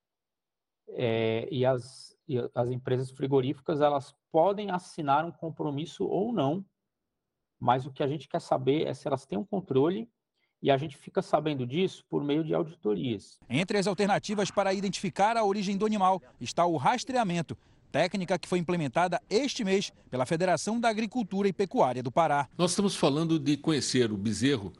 [0.88, 6.64] É, e, as, e as empresas frigoríficas elas podem assinar um compromisso ou não,
[7.58, 10.10] mas o que a gente quer saber é se elas têm um controle
[10.62, 13.38] e a gente fica sabendo disso por meio de auditorias.
[13.50, 17.56] Entre as alternativas para identificar a origem do animal está o rastreamento,
[17.90, 22.48] técnica que foi implementada este mês pela Federação da Agricultura e Pecuária do Pará.
[22.56, 24.72] Nós estamos falando de conhecer o bezerro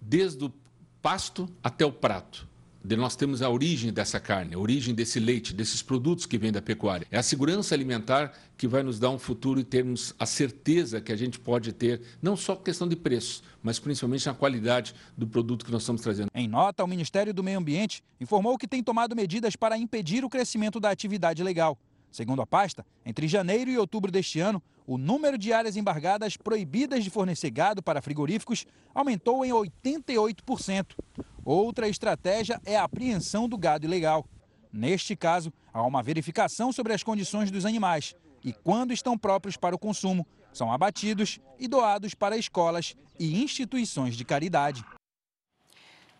[0.00, 0.52] desde o
[1.00, 2.51] pasto até o prato
[2.96, 6.60] nós temos a origem dessa carne, a origem desse leite, desses produtos que vêm da
[6.60, 7.06] pecuária.
[7.10, 11.12] É a segurança alimentar que vai nos dar um futuro e termos a certeza que
[11.12, 15.64] a gente pode ter, não só questão de preço, mas principalmente na qualidade do produto
[15.64, 16.28] que nós estamos trazendo.
[16.34, 20.28] Em nota, o Ministério do Meio Ambiente informou que tem tomado medidas para impedir o
[20.28, 21.78] crescimento da atividade legal.
[22.12, 27.02] Segundo a pasta, entre janeiro e outubro deste ano, o número de áreas embargadas proibidas
[27.02, 30.94] de fornecer gado para frigoríficos aumentou em 88%.
[31.42, 34.26] Outra estratégia é a apreensão do gado ilegal.
[34.70, 39.74] Neste caso, há uma verificação sobre as condições dos animais e, quando estão próprios para
[39.74, 44.84] o consumo, são abatidos e doados para escolas e instituições de caridade.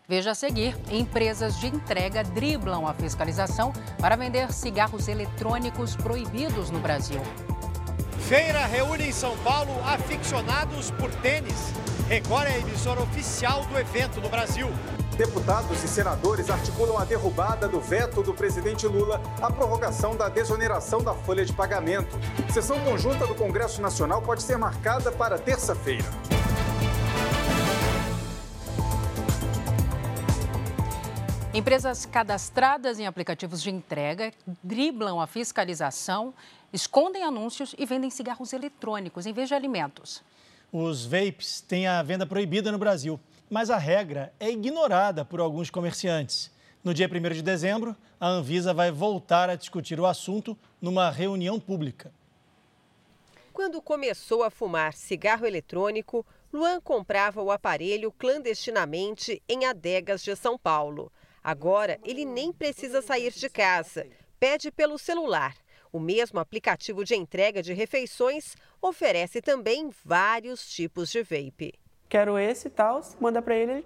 [0.07, 6.79] Veja a seguir: empresas de entrega driblam a fiscalização para vender cigarros eletrônicos proibidos no
[6.79, 7.21] Brasil.
[8.27, 11.73] Feira reúne em São Paulo aficionados por tênis.
[12.07, 14.67] Record é a emissora oficial do evento no Brasil.
[15.17, 21.03] Deputados e senadores articulam a derrubada do veto do presidente Lula à prorrogação da desoneração
[21.03, 22.17] da folha de pagamento.
[22.51, 26.05] Sessão conjunta do Congresso Nacional pode ser marcada para terça-feira.
[31.53, 36.33] Empresas cadastradas em aplicativos de entrega driblam a fiscalização,
[36.73, 40.23] escondem anúncios e vendem cigarros eletrônicos em vez de alimentos.
[40.71, 43.19] Os vapes têm a venda proibida no Brasil,
[43.51, 46.49] mas a regra é ignorada por alguns comerciantes.
[46.83, 51.59] No dia 1 de dezembro, a Anvisa vai voltar a discutir o assunto numa reunião
[51.59, 52.11] pública.
[53.53, 60.57] Quando começou a fumar cigarro eletrônico, Luan comprava o aparelho clandestinamente em adegas de São
[60.57, 61.11] Paulo.
[61.43, 64.07] Agora, ele nem precisa sair de casa.
[64.39, 65.55] Pede pelo celular.
[65.91, 71.73] O mesmo aplicativo de entrega de refeições oferece também vários tipos de vape.
[72.07, 73.85] Quero esse e tal, manda para ele,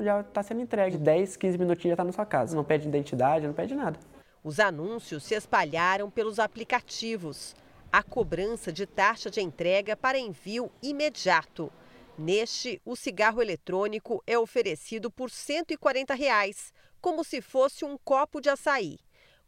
[0.00, 0.96] já está sendo entregue.
[0.96, 2.56] 10, 15 minutinhos já está na sua casa.
[2.56, 3.98] Não pede identidade, não pede nada.
[4.42, 7.54] Os anúncios se espalharam pelos aplicativos.
[7.92, 11.72] A cobrança de taxa de entrega para envio imediato.
[12.18, 18.48] Neste, o cigarro eletrônico é oferecido por 140 reais, como se fosse um copo de
[18.48, 18.98] açaí.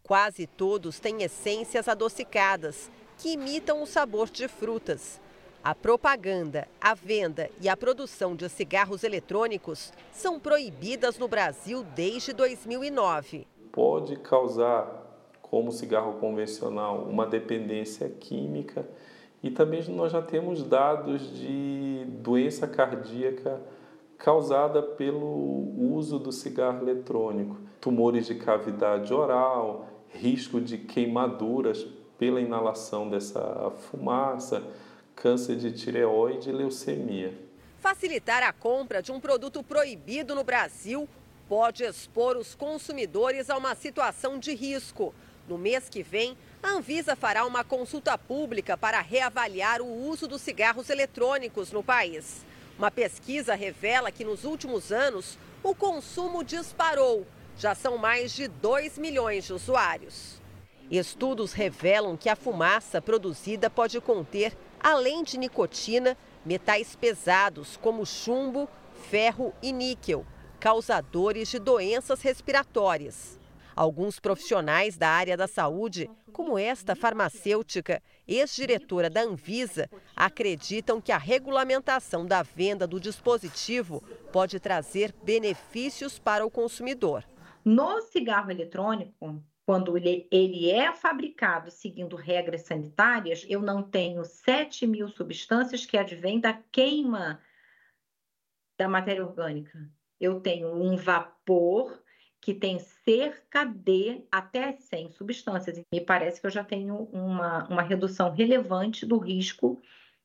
[0.03, 5.19] Quase todos têm essências adocicadas, que imitam o sabor de frutas.
[5.65, 12.35] A propaganda, a venda e a produção de cigarros eletrônicos são proibidas no Brasil desde
[12.35, 13.47] 2009.
[13.73, 18.87] Pode causar, como cigarro convencional, uma dependência química
[19.43, 23.61] e também nós já temos dados de doença cardíaca
[24.17, 31.87] causada pelo uso do cigarro eletrônico, tumores de cavidade oral, risco de queimaduras
[32.19, 34.63] pela inalação dessa fumaça,
[35.15, 37.33] câncer de tireoide e leucemia.
[37.79, 41.09] Facilitar a compra de um produto proibido no Brasil
[41.49, 45.15] pode expor os consumidores a uma situação de risco.
[45.49, 50.43] No mês que vem, a Anvisa fará uma consulta pública para reavaliar o uso dos
[50.43, 52.45] cigarros eletrônicos no país.
[52.79, 57.27] Uma pesquisa revela que nos últimos anos o consumo disparou.
[57.57, 60.41] Já são mais de 2 milhões de usuários.
[60.91, 68.69] Estudos revelam que a fumaça produzida pode conter, além de nicotina, metais pesados como chumbo,
[69.11, 70.25] ferro e níquel,
[70.59, 73.38] causadores de doenças respiratórias.
[73.79, 81.17] Alguns profissionais da área da saúde, como esta farmacêutica, ex-diretora da Anvisa, acreditam que a
[81.17, 87.23] regulamentação da venda do dispositivo pode trazer benefícios para o consumidor.
[87.65, 95.07] No cigarro eletrônico, quando ele, é fabricado seguindo regras sanitárias, eu não tenho 7 mil
[95.07, 97.41] substâncias que advêm da queima
[98.77, 99.79] da matéria orgânica.
[100.19, 102.03] Eu tenho um vapor
[102.41, 105.81] que tem cerca de até 100 substâncias.
[105.93, 109.81] Me parece que eu já tenho uma, uma redução relevante do risco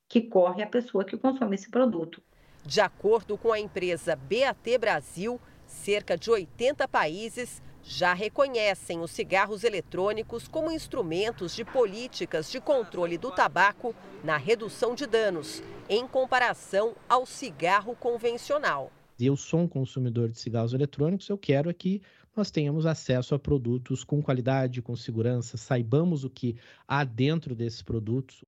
[0.08, 2.22] que corre a pessoa que consome esse produto.
[2.66, 9.66] De acordo com a empresa BAT Brasil, cerca de 80 países já reconhecem os cigarros
[9.66, 16.96] eletrônicos como instrumentos de políticas de controle do tabaco na redução de danos, em comparação
[17.10, 22.02] ao cigarro convencional eu sou um consumidor de cigarros eletrônicos, eu quero é que
[22.36, 27.82] nós tenhamos acesso a produtos com qualidade, com segurança, saibamos o que há dentro desses
[27.82, 28.44] produtos.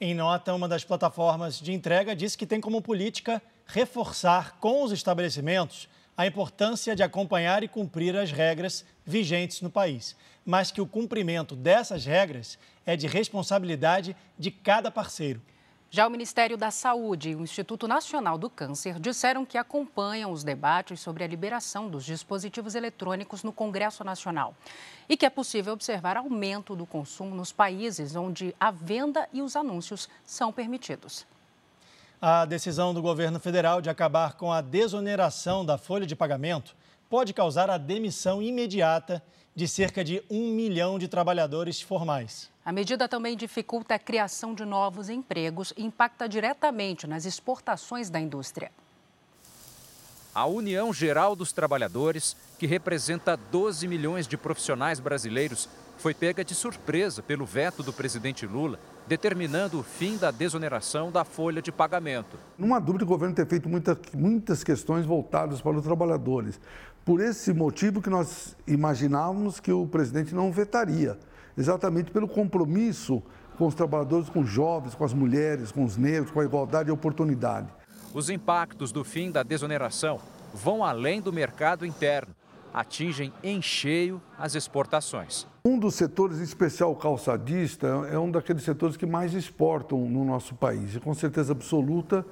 [0.00, 4.92] Em nota, uma das plataformas de entrega disse que tem como política reforçar com os
[4.92, 10.86] estabelecimentos a importância de acompanhar e cumprir as regras vigentes no país, mas que o
[10.86, 15.40] cumprimento dessas regras é de responsabilidade de cada parceiro.
[15.94, 20.42] Já o Ministério da Saúde e o Instituto Nacional do Câncer disseram que acompanham os
[20.42, 24.54] debates sobre a liberação dos dispositivos eletrônicos no Congresso Nacional
[25.06, 29.54] e que é possível observar aumento do consumo nos países onde a venda e os
[29.54, 31.26] anúncios são permitidos.
[32.18, 36.74] A decisão do governo federal de acabar com a desoneração da folha de pagamento
[37.10, 39.22] pode causar a demissão imediata
[39.54, 42.51] de cerca de um milhão de trabalhadores formais.
[42.64, 48.20] A medida também dificulta a criação de novos empregos e impacta diretamente nas exportações da
[48.20, 48.70] indústria.
[50.32, 56.54] A União Geral dos Trabalhadores, que representa 12 milhões de profissionais brasileiros, foi pega de
[56.54, 62.38] surpresa pelo veto do presidente Lula, determinando o fim da desoneração da folha de pagamento.
[62.56, 66.60] Não há dúvida que o governo tem feito muita, muitas questões voltadas para os trabalhadores.
[67.04, 71.18] Por esse motivo que nós imaginávamos que o presidente não vetaria,
[71.56, 73.22] exatamente pelo compromisso
[73.58, 76.88] com os trabalhadores, com os jovens, com as mulheres, com os negros, com a igualdade
[76.88, 77.68] e oportunidade.
[78.14, 80.20] Os impactos do fim da desoneração
[80.52, 82.34] vão além do mercado interno,
[82.72, 85.46] atingem em cheio as exportações.
[85.64, 90.54] Um dos setores, em especial calçadista, é um daqueles setores que mais exportam no nosso
[90.54, 90.94] país.
[90.96, 92.26] E com certeza absoluta,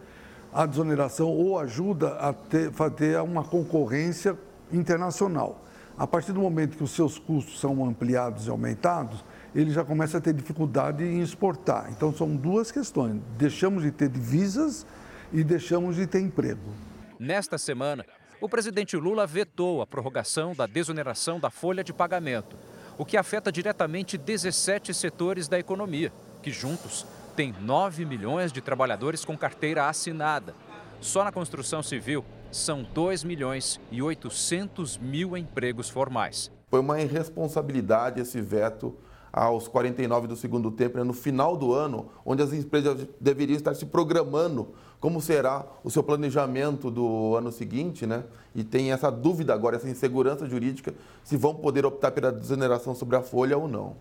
[0.52, 4.36] a desoneração ou ajuda a ter, a ter uma concorrência
[4.72, 5.64] internacional.
[6.00, 9.22] A partir do momento que os seus custos são ampliados e aumentados,
[9.54, 11.90] ele já começa a ter dificuldade em exportar.
[11.90, 14.86] Então, são duas questões: deixamos de ter divisas
[15.30, 16.72] e deixamos de ter emprego.
[17.18, 18.06] Nesta semana,
[18.40, 22.56] o presidente Lula vetou a prorrogação da desoneração da folha de pagamento,
[22.96, 26.10] o que afeta diretamente 17 setores da economia,
[26.42, 27.04] que juntos
[27.36, 30.54] têm 9 milhões de trabalhadores com carteira assinada.
[30.98, 36.50] Só na construção civil, são 2 milhões e 800 mil empregos formais.
[36.68, 38.94] Foi uma irresponsabilidade esse veto
[39.32, 43.74] aos 49 do segundo tempo, né, no final do ano, onde as empresas deveriam estar
[43.74, 48.22] se programando como será o seu planejamento do ano seguinte, né?
[48.54, 50.92] E tem essa dúvida agora, essa insegurança jurídica,
[51.24, 53.96] se vão poder optar pela desoneração sobre a folha ou não.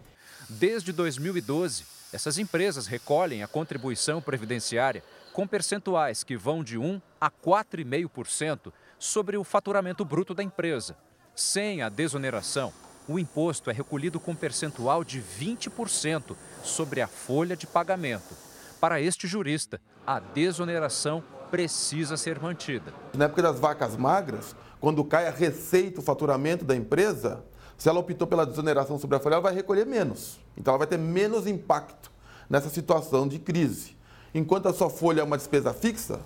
[0.50, 5.02] Desde 2012, essas empresas recolhem a contribuição previdenciária
[5.34, 10.98] com percentuais que vão de 1 a 4,5% sobre o faturamento bruto da empresa.
[11.36, 12.74] Sem a desoneração,
[13.08, 18.36] o imposto é recolhido com percentual de 20% sobre a folha de pagamento.
[18.80, 22.94] Para este jurista, a desoneração precisa ser mantida.
[23.14, 27.44] Na época das vacas magras, quando cai a receita, o faturamento da empresa,
[27.78, 30.40] se ela optou pela desoneração sobre a folha, ela vai recolher menos.
[30.56, 32.12] Então ela vai ter menos impacto
[32.50, 33.98] nessa situação de crise.
[34.34, 36.20] Enquanto a sua folha é uma despesa fixa,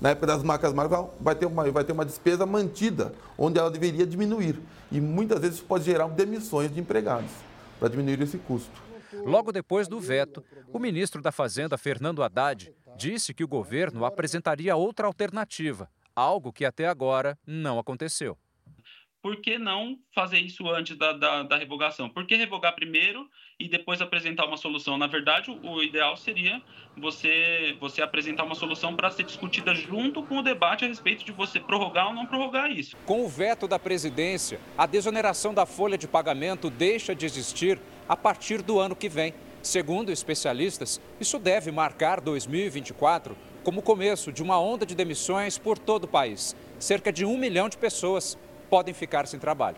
[0.00, 3.70] na época das marcas magras vai ter, uma, vai ter uma despesa mantida, onde ela
[3.70, 4.58] deveria diminuir.
[4.90, 7.30] E muitas vezes isso pode gerar demissões de empregados,
[7.78, 8.70] para diminuir esse custo.
[9.24, 10.42] Logo depois do veto,
[10.72, 16.64] o ministro da Fazenda, Fernando Haddad, disse que o governo apresentaria outra alternativa, algo que
[16.64, 18.36] até agora não aconteceu
[19.22, 22.08] por que não fazer isso antes da, da, da, revogação?
[22.08, 24.96] Por que revogar primeiro e depois apresentar uma solução?
[24.96, 26.62] Na verdade, o, o ideal seria
[26.96, 31.32] você, você apresentar uma solução para ser discutida junto com o debate a respeito de
[31.32, 32.96] você prorrogar ou não prorrogar isso.
[33.04, 38.16] Com o veto da presidência, a desoneração da folha de pagamento deixa de existir a
[38.16, 39.34] partir do ano que vem.
[39.62, 45.78] Segundo especialistas, isso deve marcar 2024 como o começo de uma onda de demissões por
[45.78, 46.56] todo o país.
[46.78, 48.38] Cerca de um milhão de pessoas
[48.70, 49.76] podem ficar sem trabalho.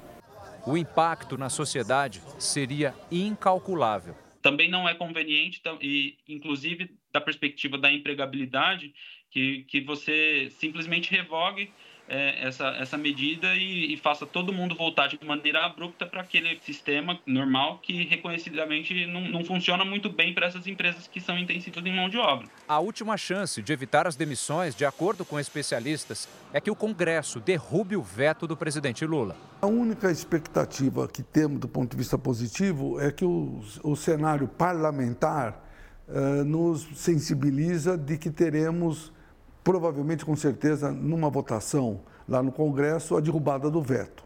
[0.66, 4.14] O impacto na sociedade seria incalculável.
[4.43, 8.95] Também não é conveniente, e inclusive da perspectiva da empregabilidade,
[9.30, 11.72] que, que você simplesmente revogue
[12.09, 16.59] é, essa, essa medida e, e, faça todo mundo voltar de maneira abrupta para aquele
[16.61, 21.84] sistema normal que reconhecidamente não, não funciona muito bem para essas empresas que são intensivas
[21.86, 22.46] em mão de obra.
[22.68, 27.40] A última chance de evitar as demissões, de acordo com especialistas, é que o Congresso
[27.40, 29.36] derrube o veto do presidente Lula.
[29.61, 34.48] A única expectativa que temos do ponto de vista positivo é que o, o cenário
[34.48, 35.64] parlamentar
[36.09, 39.12] uh, nos sensibiliza de que teremos
[39.62, 44.24] provavelmente, com certeza, numa votação lá no Congresso, a derrubada do veto.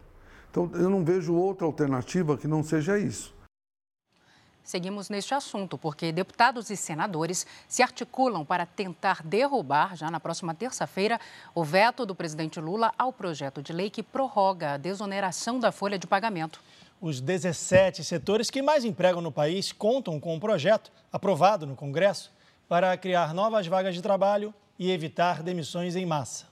[0.49, 3.35] Então, eu não vejo outra alternativa que não seja isso.
[4.63, 10.53] Seguimos neste assunto, porque deputados e senadores se articulam para tentar derrubar, já na próxima
[10.53, 11.21] terça-feira,
[11.55, 15.97] o veto do presidente Lula ao projeto de lei que prorroga a desoneração da folha
[15.97, 16.61] de pagamento.
[16.99, 22.33] Os 17 setores que mais empregam no país contam com um projeto aprovado no Congresso
[22.67, 26.45] para criar novas vagas de trabalho e evitar demissões em massa.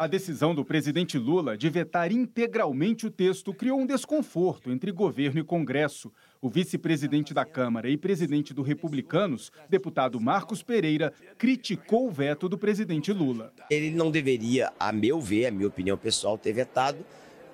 [0.00, 5.40] A decisão do presidente Lula de vetar integralmente o texto criou um desconforto entre governo
[5.40, 6.10] e Congresso.
[6.40, 12.56] O vice-presidente da Câmara e presidente do Republicanos, deputado Marcos Pereira, criticou o veto do
[12.56, 13.52] presidente Lula.
[13.70, 17.04] Ele não deveria, a meu ver, a minha opinião pessoal, ter vetado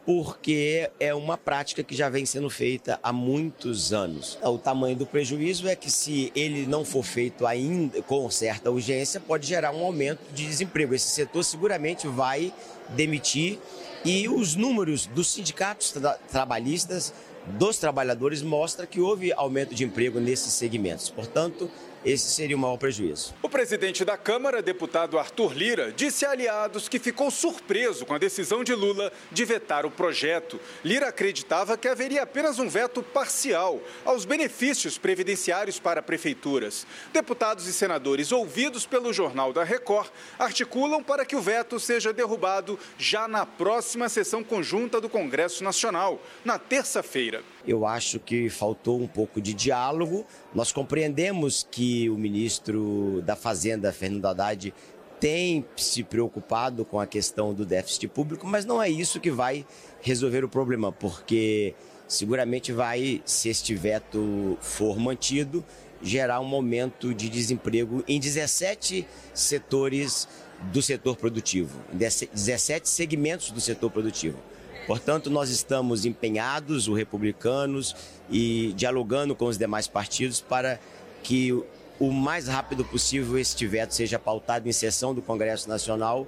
[0.06, 4.38] porque é uma prática que já vem sendo feita há muitos anos.
[4.40, 9.18] O tamanho do prejuízo é que, se ele não for feito ainda com certa urgência,
[9.18, 10.94] pode gerar um aumento de desemprego.
[10.94, 12.54] Esse setor seguramente vai
[12.90, 13.58] demitir
[14.04, 17.12] e os números dos sindicatos tra trabalhistas,
[17.58, 21.10] dos trabalhadores, mostram que houve aumento de emprego nesses segmentos.
[21.10, 21.68] Portanto,
[22.06, 23.34] esse seria o maior prejuízo.
[23.42, 28.18] O presidente da Câmara, deputado Arthur Lira, disse a aliados que ficou surpreso com a
[28.18, 30.60] decisão de Lula de vetar o projeto.
[30.84, 36.86] Lira acreditava que haveria apenas um veto parcial aos benefícios previdenciários para prefeituras.
[37.12, 42.78] Deputados e senadores ouvidos pelo Jornal da Record articulam para que o veto seja derrubado
[42.96, 47.42] já na próxima sessão conjunta do Congresso Nacional, na terça-feira.
[47.66, 50.24] Eu acho que faltou um pouco de diálogo.
[50.54, 54.72] Nós compreendemos que o ministro da Fazenda, Fernando Haddad,
[55.18, 59.64] tem se preocupado com a questão do déficit público, mas não é isso que vai
[60.00, 61.74] resolver o problema, porque
[62.06, 65.64] seguramente vai, se este veto for mantido,
[66.02, 70.28] gerar um aumento de desemprego em 17 setores
[70.72, 74.38] do setor produtivo, 17 segmentos do setor produtivo.
[74.86, 77.96] Portanto, nós estamos empenhados, os republicanos,
[78.30, 80.78] e dialogando com os demais partidos para
[81.22, 81.52] que
[81.98, 86.26] o mais rápido possível este veto seja pautado em sessão do Congresso Nacional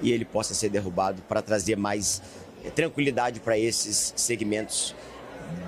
[0.00, 2.22] e ele possa ser derrubado para trazer mais
[2.64, 4.94] eh, tranquilidade para esses segmentos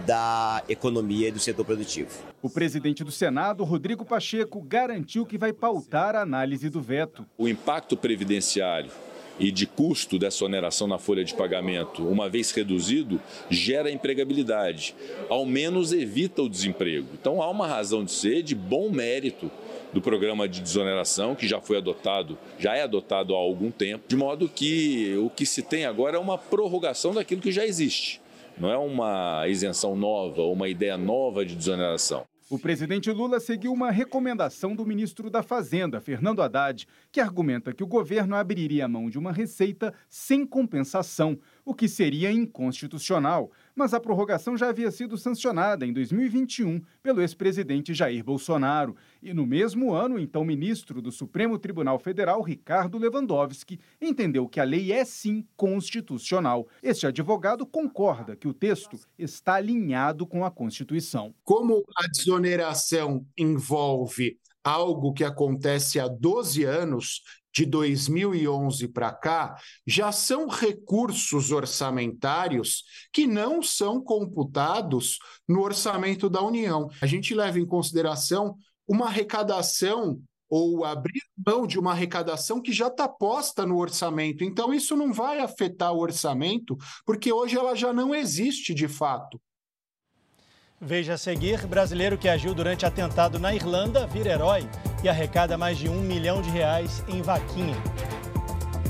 [0.06, 2.10] da economia e do setor produtivo.
[2.42, 7.24] O presidente do Senado, Rodrigo Pacheco, garantiu que vai pautar a análise do veto.
[7.36, 8.90] O impacto previdenciário
[9.38, 14.94] e de custo dessa oneração na folha de pagamento, uma vez reduzido, gera empregabilidade,
[15.28, 17.08] ao menos evita o desemprego.
[17.14, 19.50] Então há uma razão de ser de bom mérito
[19.92, 24.16] do programa de desoneração, que já foi adotado, já é adotado há algum tempo, de
[24.16, 28.20] modo que o que se tem agora é uma prorrogação daquilo que já existe.
[28.58, 32.24] Não é uma isenção nova, uma ideia nova de desoneração.
[32.50, 37.84] O presidente Lula seguiu uma recomendação do ministro da Fazenda, Fernando Haddad, que argumenta que
[37.84, 43.52] o governo abriria mão de uma receita sem compensação, o que seria inconstitucional.
[43.78, 48.96] Mas a prorrogação já havia sido sancionada em 2021 pelo ex-presidente Jair Bolsonaro.
[49.22, 54.64] E no mesmo ano, então ministro do Supremo Tribunal Federal, Ricardo Lewandowski, entendeu que a
[54.64, 56.66] lei é sim constitucional.
[56.82, 61.32] Este advogado concorda que o texto está alinhado com a Constituição.
[61.44, 67.22] Como a desoneração envolve algo que acontece há 12 anos,
[67.58, 76.40] de 2011 para cá, já são recursos orçamentários que não são computados no orçamento da
[76.40, 76.88] União.
[77.02, 78.56] A gente leva em consideração
[78.86, 84.44] uma arrecadação ou abrir mão de uma arrecadação que já está posta no orçamento.
[84.44, 89.40] Então, isso não vai afetar o orçamento, porque hoje ela já não existe de fato.
[90.80, 94.68] Veja a seguir: brasileiro que agiu durante atentado na Irlanda vira herói
[95.02, 97.76] e arrecada mais de um milhão de reais em vaquinha.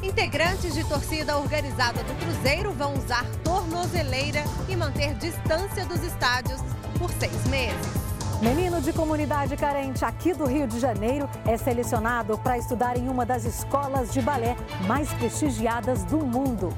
[0.03, 6.61] Integrantes de torcida organizada do Cruzeiro vão usar tornozeleira e manter distância dos estádios
[6.99, 8.09] por seis meses.
[8.41, 13.26] Menino de comunidade carente aqui do Rio de Janeiro é selecionado para estudar em uma
[13.26, 16.72] das escolas de balé mais prestigiadas do mundo.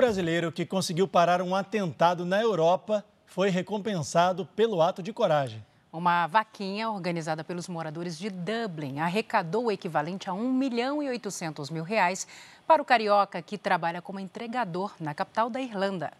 [0.00, 5.62] Brasileiro que conseguiu parar um atentado na Europa foi recompensado pelo ato de coragem.
[5.92, 11.68] Uma vaquinha organizada pelos moradores de Dublin arrecadou o equivalente a 1 milhão e 800
[11.68, 12.26] mil reais
[12.66, 16.10] para o carioca que trabalha como entregador na capital da Irlanda.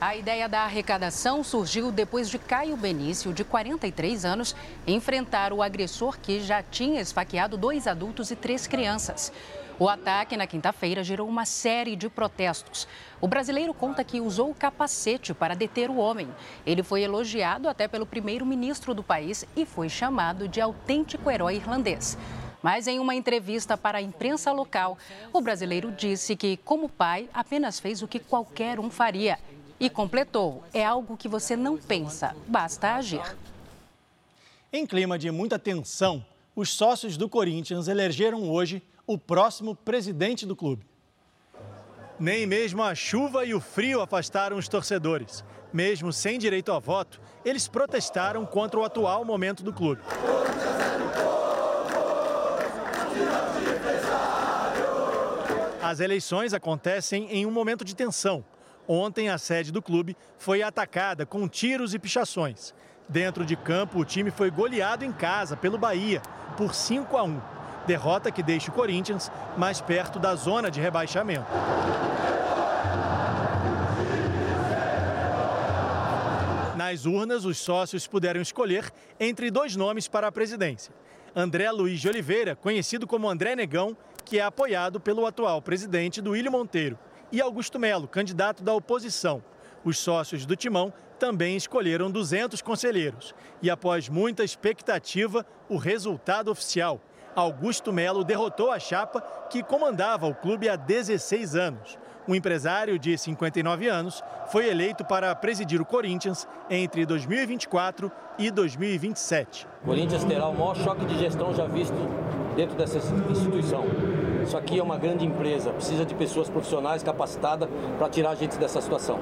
[0.00, 6.18] A ideia da arrecadação surgiu depois de Caio Benício, de 43 anos, enfrentar o agressor
[6.18, 9.32] que já tinha esfaqueado dois adultos e três crianças.
[9.80, 12.88] O ataque na quinta-feira gerou uma série de protestos.
[13.20, 16.28] O brasileiro conta que usou o capacete para deter o homem.
[16.66, 22.18] Ele foi elogiado até pelo primeiro-ministro do país e foi chamado de autêntico herói irlandês.
[22.60, 24.98] Mas em uma entrevista para a imprensa local,
[25.32, 29.38] o brasileiro disse que, como pai, apenas fez o que qualquer um faria.
[29.78, 33.22] E completou: é algo que você não pensa, basta agir.
[34.72, 36.24] Em clima de muita tensão,
[36.56, 40.86] os sócios do Corinthians elegeram hoje o próximo presidente do clube.
[42.20, 45.42] Nem mesmo a chuva e o frio afastaram os torcedores.
[45.72, 50.02] Mesmo sem direito a voto, eles protestaram contra o atual momento do clube.
[55.80, 58.44] As eleições acontecem em um momento de tensão.
[58.86, 62.74] Ontem, a sede do clube foi atacada com tiros e pichações.
[63.08, 66.20] Dentro de campo, o time foi goleado em casa pelo Bahia
[66.58, 67.57] por 5 a 1.
[67.88, 71.46] Derrota que deixa o Corinthians mais perto da zona de rebaixamento.
[76.76, 80.92] Nas urnas, os sócios puderam escolher entre dois nomes para a presidência.
[81.34, 86.36] André Luiz de Oliveira, conhecido como André Negão, que é apoiado pelo atual presidente do
[86.36, 86.98] Ilho Monteiro,
[87.32, 89.42] e Augusto Melo, candidato da oposição.
[89.82, 93.34] Os sócios do Timão também escolheram 200 conselheiros.
[93.62, 97.00] E após muita expectativa, o resultado oficial.
[97.38, 101.96] Augusto Melo derrotou a chapa que comandava o clube há 16 anos.
[102.26, 109.68] O empresário de 59 anos foi eleito para presidir o Corinthians entre 2024 e 2027.
[109.82, 111.94] O Corinthians terá o maior choque de gestão já visto
[112.56, 113.84] dentro dessa instituição.
[114.42, 117.68] Isso aqui é uma grande empresa, precisa de pessoas profissionais capacitadas
[117.98, 119.20] para tirar a gente dessa situação.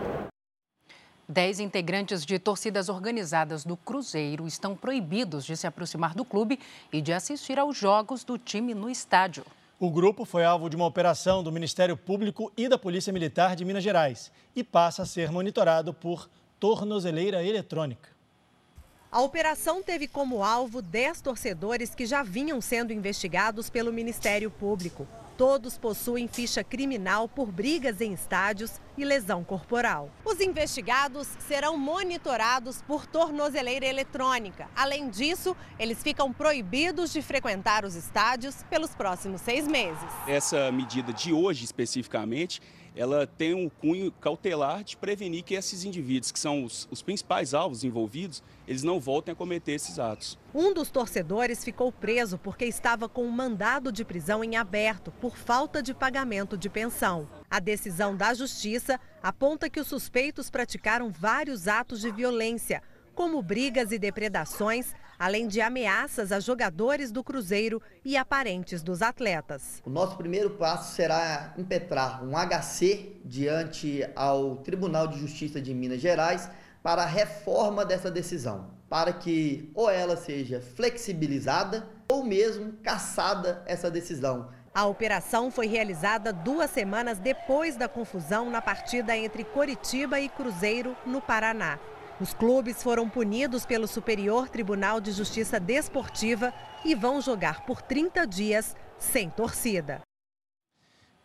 [1.29, 6.61] Dez integrantes de torcidas organizadas do Cruzeiro estão proibidos de se aproximar do clube
[6.93, 9.45] e de assistir aos jogos do time no estádio.
[9.81, 13.65] O grupo foi alvo de uma operação do Ministério Público e da Polícia Militar de
[13.65, 18.09] Minas Gerais e passa a ser monitorado por tornozeleira eletrônica.
[19.11, 25.09] A operação teve como alvo 10 torcedores que já vinham sendo investigados pelo Ministério Público.
[25.37, 30.11] Todos possuem ficha criminal por brigas em estádios e lesão corporal.
[30.25, 34.67] Os investigados serão monitorados por tornozeleira eletrônica.
[34.75, 40.09] Além disso, eles ficam proibidos de frequentar os estádios pelos próximos seis meses.
[40.27, 42.63] Essa medida de hoje especificamente
[42.97, 47.53] ela tem um cunho cautelar de prevenir que esses indivíduos, que são os, os, principais
[47.53, 50.39] alvos envolvidos, eles não voltem a cometer esses atos.
[50.55, 55.37] Um dos torcedores ficou preso porque estava com um mandado de prisão em aberto por
[55.37, 57.29] falta de pagamento de pensão.
[57.51, 62.83] A decisão da Justiça aponta que os suspeitos praticaram vários atos de violência,
[63.15, 69.03] como brigas e depredações, além de ameaças a jogadores do Cruzeiro e a parentes dos
[69.03, 69.83] atletas.
[69.85, 76.01] O nosso primeiro passo será impetrar um HC diante ao Tribunal de Justiça de Minas
[76.01, 76.49] Gerais
[76.83, 83.91] para a reforma dessa decisão, para que ou ela seja flexibilizada ou mesmo cassada essa
[83.91, 84.49] decisão.
[84.73, 90.95] A operação foi realizada duas semanas depois da confusão na partida entre Coritiba e Cruzeiro,
[91.07, 91.79] no Paraná.
[92.19, 96.51] Os clubes foram punidos pelo Superior Tribunal de Justiça Desportiva
[96.83, 100.01] e vão jogar por 30 dias sem torcida.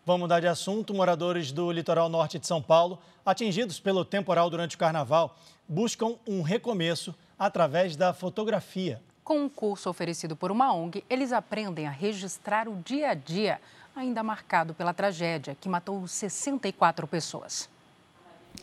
[0.06, 0.94] Vamos mudar de assunto.
[0.94, 6.42] Moradores do litoral norte de São Paulo, atingidos pelo temporal durante o carnaval, buscam um
[6.42, 9.02] recomeço através da fotografia.
[9.24, 13.62] Com um curso oferecido por uma ONG, eles aprendem a registrar o dia a dia,
[13.96, 17.70] ainda marcado pela tragédia que matou 64 pessoas.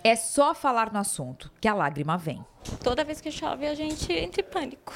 [0.04, 2.44] É só falar no assunto que a lágrima vem.
[2.82, 4.94] Toda vez que chove, a gente entra em pânico.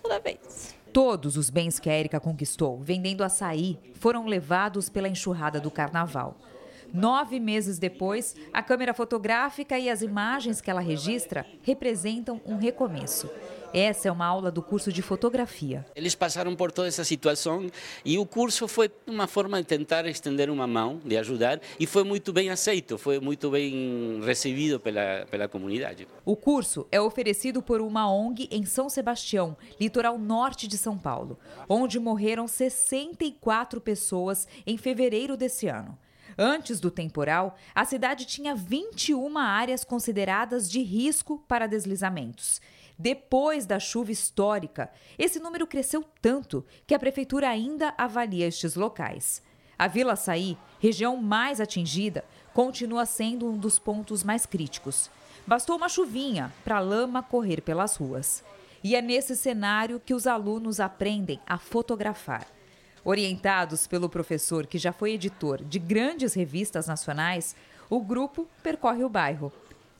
[0.00, 0.74] Toda vez.
[0.92, 6.36] Todos os bens que a Érica conquistou vendendo açaí foram levados pela enxurrada do carnaval.
[6.92, 13.30] Nove meses depois, a câmera fotográfica e as imagens que ela registra representam um recomeço.
[13.74, 15.86] Essa é uma aula do curso de fotografia.
[15.96, 17.70] Eles passaram por toda essa situação
[18.04, 22.04] e o curso foi uma forma de tentar estender uma mão, de ajudar, e foi
[22.04, 26.06] muito bem aceito, foi muito bem recebido pela, pela comunidade.
[26.22, 31.38] O curso é oferecido por uma ONG em São Sebastião, litoral norte de São Paulo,
[31.66, 35.96] onde morreram 64 pessoas em fevereiro desse ano.
[36.36, 42.60] Antes do temporal, a cidade tinha 21 áreas consideradas de risco para deslizamentos.
[42.98, 49.42] Depois da chuva histórica, esse número cresceu tanto que a prefeitura ainda avalia estes locais.
[49.78, 52.24] A Vila Açaí, região mais atingida,
[52.54, 55.10] continua sendo um dos pontos mais críticos.
[55.46, 58.44] Bastou uma chuvinha para a lama correr pelas ruas.
[58.84, 62.46] E é nesse cenário que os alunos aprendem a fotografar.
[63.04, 67.56] Orientados pelo professor, que já foi editor de grandes revistas nacionais,
[67.90, 69.52] o grupo percorre o bairro.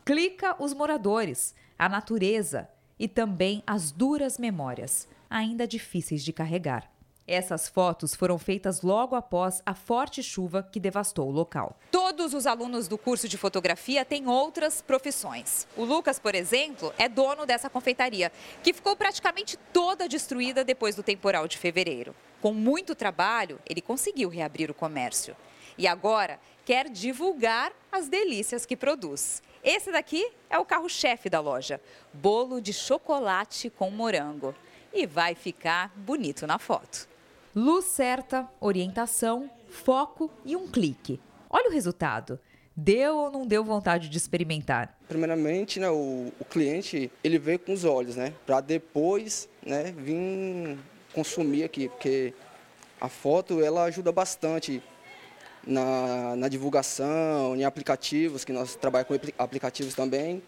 [0.04, 6.92] Clica os moradores, a natureza e também as duras memórias, ainda difíceis de carregar.
[7.26, 11.76] Essas fotos foram feitas logo após a forte chuva que devastou o local.
[11.90, 15.66] Todos os alunos do curso de fotografia têm outras profissões.
[15.76, 18.30] O Lucas, por exemplo, é dono dessa confeitaria,
[18.62, 22.14] que ficou praticamente toda destruída depois do temporal de fevereiro.
[22.42, 25.36] Com muito trabalho, ele conseguiu reabrir o comércio.
[25.78, 29.40] E agora quer divulgar as delícias que produz.
[29.62, 31.80] Esse daqui é o carro-chefe da loja:
[32.12, 34.52] bolo de chocolate com morango.
[34.92, 37.08] E vai ficar bonito na foto.
[37.54, 41.20] Luz certa, orientação, foco e um clique.
[41.48, 42.40] Olha o resultado.
[42.74, 44.98] Deu ou não deu vontade de experimentar?
[45.06, 50.78] Primeiramente, né, o, o cliente ele vê com os olhos, né, para depois, né, vir
[51.12, 52.34] consumir aqui, porque
[53.00, 54.82] a foto ela ajuda bastante
[55.66, 60.42] na, na divulgação, em aplicativos, que nós trabalhamos com aplicativos também.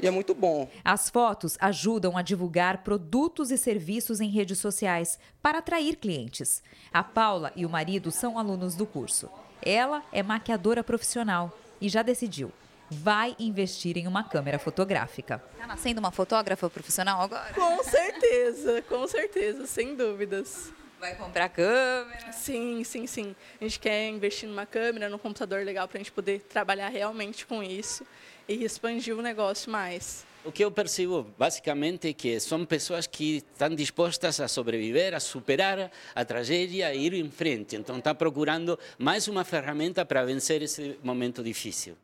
[0.00, 0.68] E é muito bom.
[0.84, 6.62] As fotos ajudam a divulgar produtos e serviços em redes sociais para atrair clientes.
[6.92, 9.28] A Paula e o marido são alunos do curso.
[9.62, 12.52] Ela é maquiadora profissional e já decidiu.
[12.90, 15.42] Vai investir em uma câmera fotográfica.
[15.52, 17.52] Está nascendo uma fotógrafa profissional agora?
[17.52, 20.72] Com certeza, com certeza, sem dúvidas.
[21.00, 22.32] Vai comprar câmera?
[22.32, 23.36] Sim, sim, sim.
[23.60, 27.46] A gente quer investir numa câmera, num computador legal para a gente poder trabalhar realmente
[27.46, 28.06] com isso
[28.48, 30.24] e expandir o negócio mais.
[30.44, 35.18] O que eu percebo basicamente é que são pessoas que estão dispostas a sobreviver, a
[35.18, 37.74] superar a tragédia e ir em frente.
[37.74, 41.96] Então, estão procurando mais uma ferramenta para vencer esse momento difícil.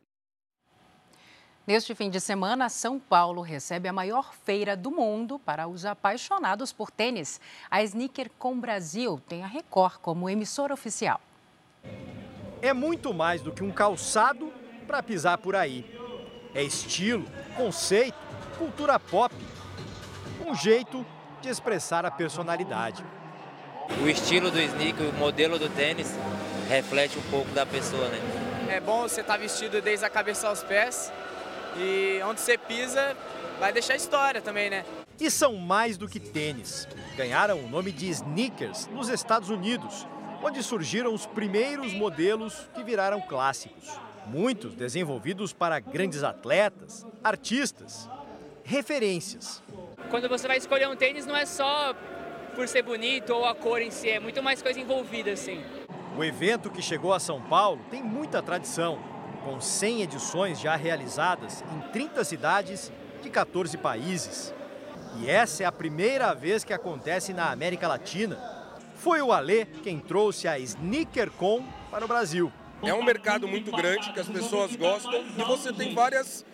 [1.65, 6.73] Neste fim de semana, São Paulo recebe a maior feira do mundo para os apaixonados
[6.73, 7.39] por tênis.
[7.71, 11.21] A Sneaker Com Brasil tem a Record como emissora oficial.
[12.61, 14.51] É muito mais do que um calçado
[14.85, 15.85] para pisar por aí.
[16.53, 18.17] É estilo, conceito,
[18.57, 19.33] cultura pop.
[20.45, 21.05] Um jeito
[21.41, 23.05] de expressar a personalidade.
[24.03, 26.13] O estilo do sneaker, o modelo do tênis,
[26.67, 28.19] reflete um pouco da pessoa, né?
[28.69, 31.09] É bom você estar tá vestido desde a cabeça aos pés
[31.77, 33.15] e onde você pisa
[33.59, 34.85] vai deixar história também, né?
[35.19, 36.87] E são mais do que tênis.
[37.15, 40.07] Ganharam o nome de sneakers nos Estados Unidos,
[40.43, 43.89] onde surgiram os primeiros modelos que viraram clássicos.
[44.25, 48.09] Muitos desenvolvidos para grandes atletas, artistas
[48.63, 49.61] referências.
[50.09, 51.93] Quando você vai escolher um tênis, não é só
[52.55, 55.63] por ser bonito ou a cor em si, é muito mais coisa envolvida, assim.
[56.17, 58.99] O evento que chegou a São Paulo tem muita tradição,
[59.43, 62.91] com 100 edições já realizadas em 30 cidades
[63.21, 64.53] de 14 países.
[65.19, 68.37] E essa é a primeira vez que acontece na América Latina.
[68.95, 72.51] Foi o Alê quem trouxe a SneakerCon para o Brasil.
[72.81, 76.45] É um mercado muito grande que as pessoas gostam e você tem várias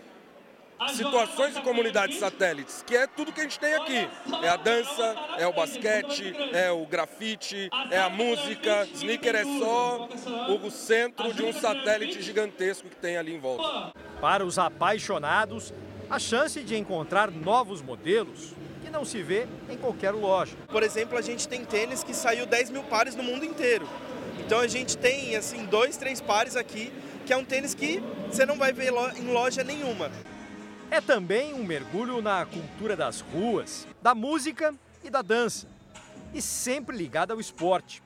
[0.88, 4.10] situações e comunidades satélites, que é tudo que a gente tem aqui.
[4.42, 8.88] É a dança, é o basquete, é o grafite, é a música.
[8.94, 10.08] Sneaker é só
[10.64, 13.94] o centro de um satélite gigantesco que tem ali em volta.
[14.22, 15.74] Para os apaixonados,
[16.10, 18.54] a chance de encontrar novos modelos
[18.84, 20.56] que não se vê em qualquer loja.
[20.68, 23.88] Por exemplo, a gente tem tênis que saiu 10 mil pares no mundo inteiro.
[24.40, 26.92] Então a gente tem assim dois, três pares aqui,
[27.26, 28.02] que é um tênis que
[28.32, 30.10] você não vai ver em loja nenhuma.
[30.92, 34.74] É também um mergulho na cultura das ruas, da música
[35.04, 35.68] e da dança,
[36.34, 38.02] e sempre ligada ao esporte.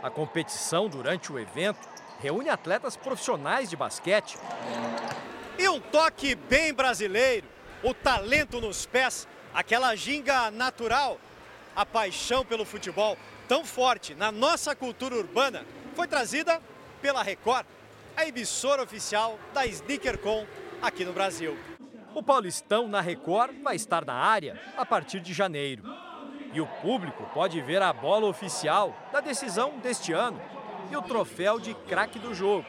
[0.00, 1.80] A competição durante o evento
[2.20, 4.38] reúne atletas profissionais de basquete.
[5.58, 7.48] E um toque bem brasileiro,
[7.82, 11.18] o talento nos pés, aquela ginga natural,
[11.74, 16.62] a paixão pelo futebol tão forte na nossa cultura urbana foi trazida
[17.02, 17.66] pela Record,
[18.16, 20.46] a emissora oficial da SneakerCon
[20.80, 21.56] aqui no Brasil.
[22.16, 25.82] O Paulistão na Record vai estar na área a partir de janeiro.
[26.50, 30.40] E o público pode ver a bola oficial da decisão deste ano
[30.90, 32.64] e o troféu de craque do jogo.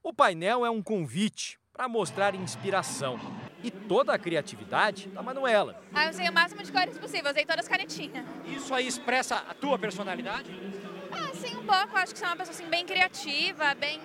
[0.00, 3.18] O painel é um convite para mostrar inspiração
[3.64, 5.82] e toda a criatividade da Manuela.
[5.92, 8.24] Ah, eu usei o máximo de cores possível, usei todas as canetinhas.
[8.44, 10.48] Isso aí expressa a tua personalidade?
[11.10, 11.96] Ah, sim, um pouco.
[11.96, 14.00] Acho que você é uma pessoa assim, bem criativa, bem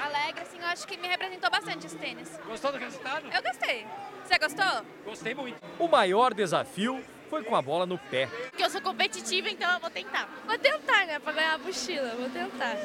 [0.00, 2.40] alegre, assim, eu acho que me representou bastante esse tênis.
[2.44, 3.28] Gostou do resultado?
[3.32, 3.86] Eu gostei.
[4.24, 4.86] Você gostou?
[5.04, 5.56] Gostei muito.
[5.78, 8.26] O maior desafio foi com a bola no pé.
[8.50, 10.28] Porque eu sou competitiva, então eu vou tentar.
[10.46, 11.18] Vou tentar, né?
[11.18, 12.76] Pra ganhar a mochila, vou tentar.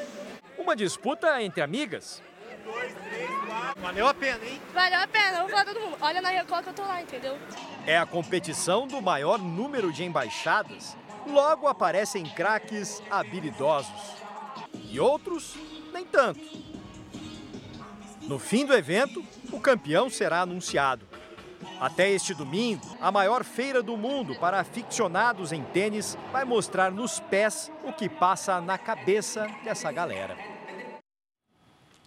[0.56, 2.22] Uma disputa entre amigas.
[2.64, 3.80] dois, três, quatro.
[3.80, 4.60] Valeu a pena, hein?
[4.74, 5.96] Valeu a pena, vamos falar todo mundo.
[6.00, 7.38] Olha na Record que eu tô lá, entendeu?
[7.86, 10.96] É a competição do maior número de embaixadas.
[11.26, 14.16] Logo aparecem craques habilidosos.
[14.90, 15.54] E outros,
[15.92, 16.40] nem tanto.
[18.22, 21.07] No fim do evento, o campeão será anunciado.
[21.80, 27.20] Até este domingo, a maior feira do mundo para aficionados em tênis vai mostrar nos
[27.20, 30.36] pés o que passa na cabeça dessa galera.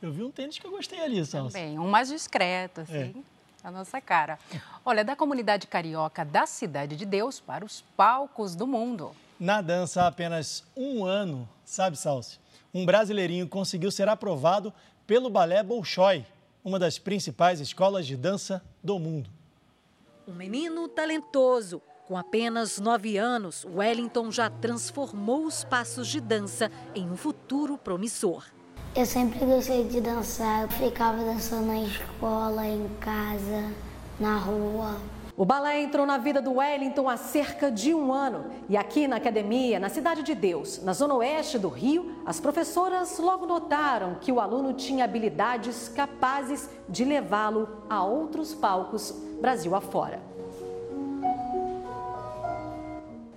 [0.01, 1.57] Eu vi um tênis que eu gostei ali, Salsa.
[1.57, 3.23] Também, um mais discreto, assim,
[3.63, 3.67] é.
[3.67, 4.37] a nossa cara.
[4.83, 9.15] Olha, da comunidade carioca da Cidade de Deus para os palcos do mundo.
[9.39, 12.39] Na dança há apenas um ano, sabe, Salsi?
[12.73, 14.73] um brasileirinho conseguiu ser aprovado
[15.05, 16.25] pelo Balé Bolshoi,
[16.63, 19.29] uma das principais escolas de dança do mundo.
[20.27, 21.81] Um menino talentoso.
[22.07, 28.45] Com apenas nove anos, Wellington já transformou os passos de dança em um futuro promissor.
[28.95, 33.71] Eu sempre gostei de dançar, eu ficava dançando na escola, em casa,
[34.19, 34.97] na rua.
[35.35, 38.51] O balé entrou na vida do Wellington há cerca de um ano.
[38.67, 43.17] E aqui na academia, na Cidade de Deus, na zona oeste do Rio, as professoras
[43.17, 50.21] logo notaram que o aluno tinha habilidades capazes de levá-lo a outros palcos Brasil afora.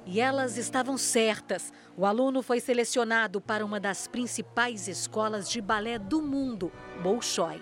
[0.07, 1.73] E elas estavam certas.
[1.97, 6.71] O aluno foi selecionado para uma das principais escolas de balé do mundo,
[7.03, 7.61] Bolshoi.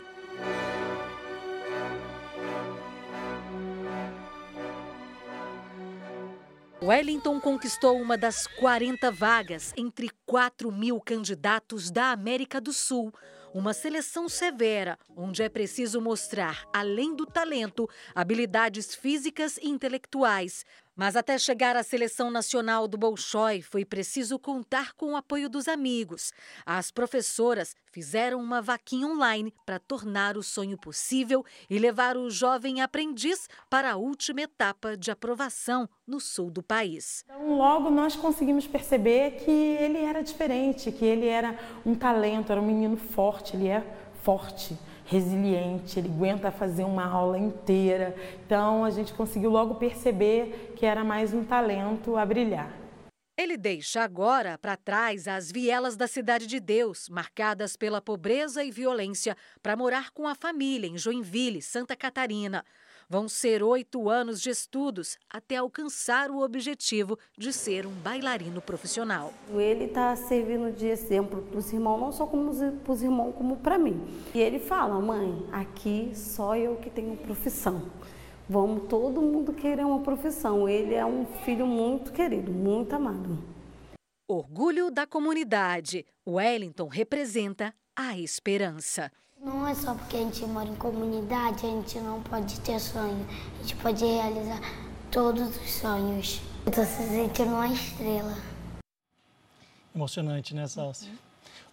[6.82, 13.14] Wellington conquistou uma das 40 vagas entre 4 mil candidatos da América do Sul.
[13.54, 20.64] Uma seleção severa, onde é preciso mostrar, além do talento, habilidades físicas e intelectuais.
[20.94, 25.66] Mas até chegar à seleção nacional do Bolshoi, foi preciso contar com o apoio dos
[25.66, 26.32] amigos.
[26.66, 32.82] As professoras fizeram uma vaquinha online para tornar o sonho possível e levar o jovem
[32.82, 37.24] aprendiz para a última etapa de aprovação no sul do país.
[37.24, 42.60] Então, logo nós conseguimos perceber que ele era diferente, que ele era um talento, era
[42.60, 43.82] um menino forte, ele é
[44.22, 44.76] forte
[45.12, 48.16] resiliente, ele aguenta fazer uma aula inteira.
[48.46, 52.72] Então a gente conseguiu logo perceber que era mais um talento a brilhar.
[53.36, 58.70] Ele deixa agora para trás as vielas da Cidade de Deus, marcadas pela pobreza e
[58.70, 62.64] violência, para morar com a família em Joinville, Santa Catarina.
[63.08, 69.32] Vão ser oito anos de estudos até alcançar o objetivo de ser um bailarino profissional.
[69.50, 73.78] Ele está servindo de exemplo para os irmãos, não só para os irmãos, como para
[73.78, 74.00] mim.
[74.34, 77.90] E ele fala, mãe, aqui só eu que tenho profissão.
[78.48, 80.68] Vamos todo mundo querer uma profissão.
[80.68, 83.38] Ele é um filho muito querido, muito amado.
[84.28, 86.04] Orgulho da comunidade.
[86.26, 89.10] Wellington representa a esperança.
[89.44, 93.26] Não é só porque a gente mora em comunidade, a gente não pode ter sonho.
[93.58, 94.60] A gente pode realizar
[95.10, 96.40] todos os sonhos.
[96.64, 98.36] Eu tô se sentindo uma estrela.
[99.92, 101.10] Emocionante, né, Salsi?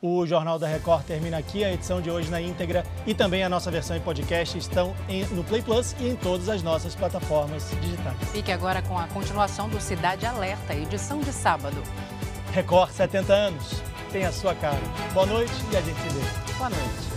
[0.01, 1.63] O Jornal da Record termina aqui.
[1.63, 5.23] A edição de hoje na íntegra e também a nossa versão em podcast estão em,
[5.27, 8.17] no Play Plus e em todas as nossas plataformas digitais.
[8.31, 11.77] Fique agora com a continuação do Cidade Alerta, edição de sábado.
[12.51, 13.63] Record 70 anos.
[14.11, 14.81] Tem a sua cara.
[15.13, 16.57] Boa noite e a gente se vê.
[16.57, 17.08] Boa noite.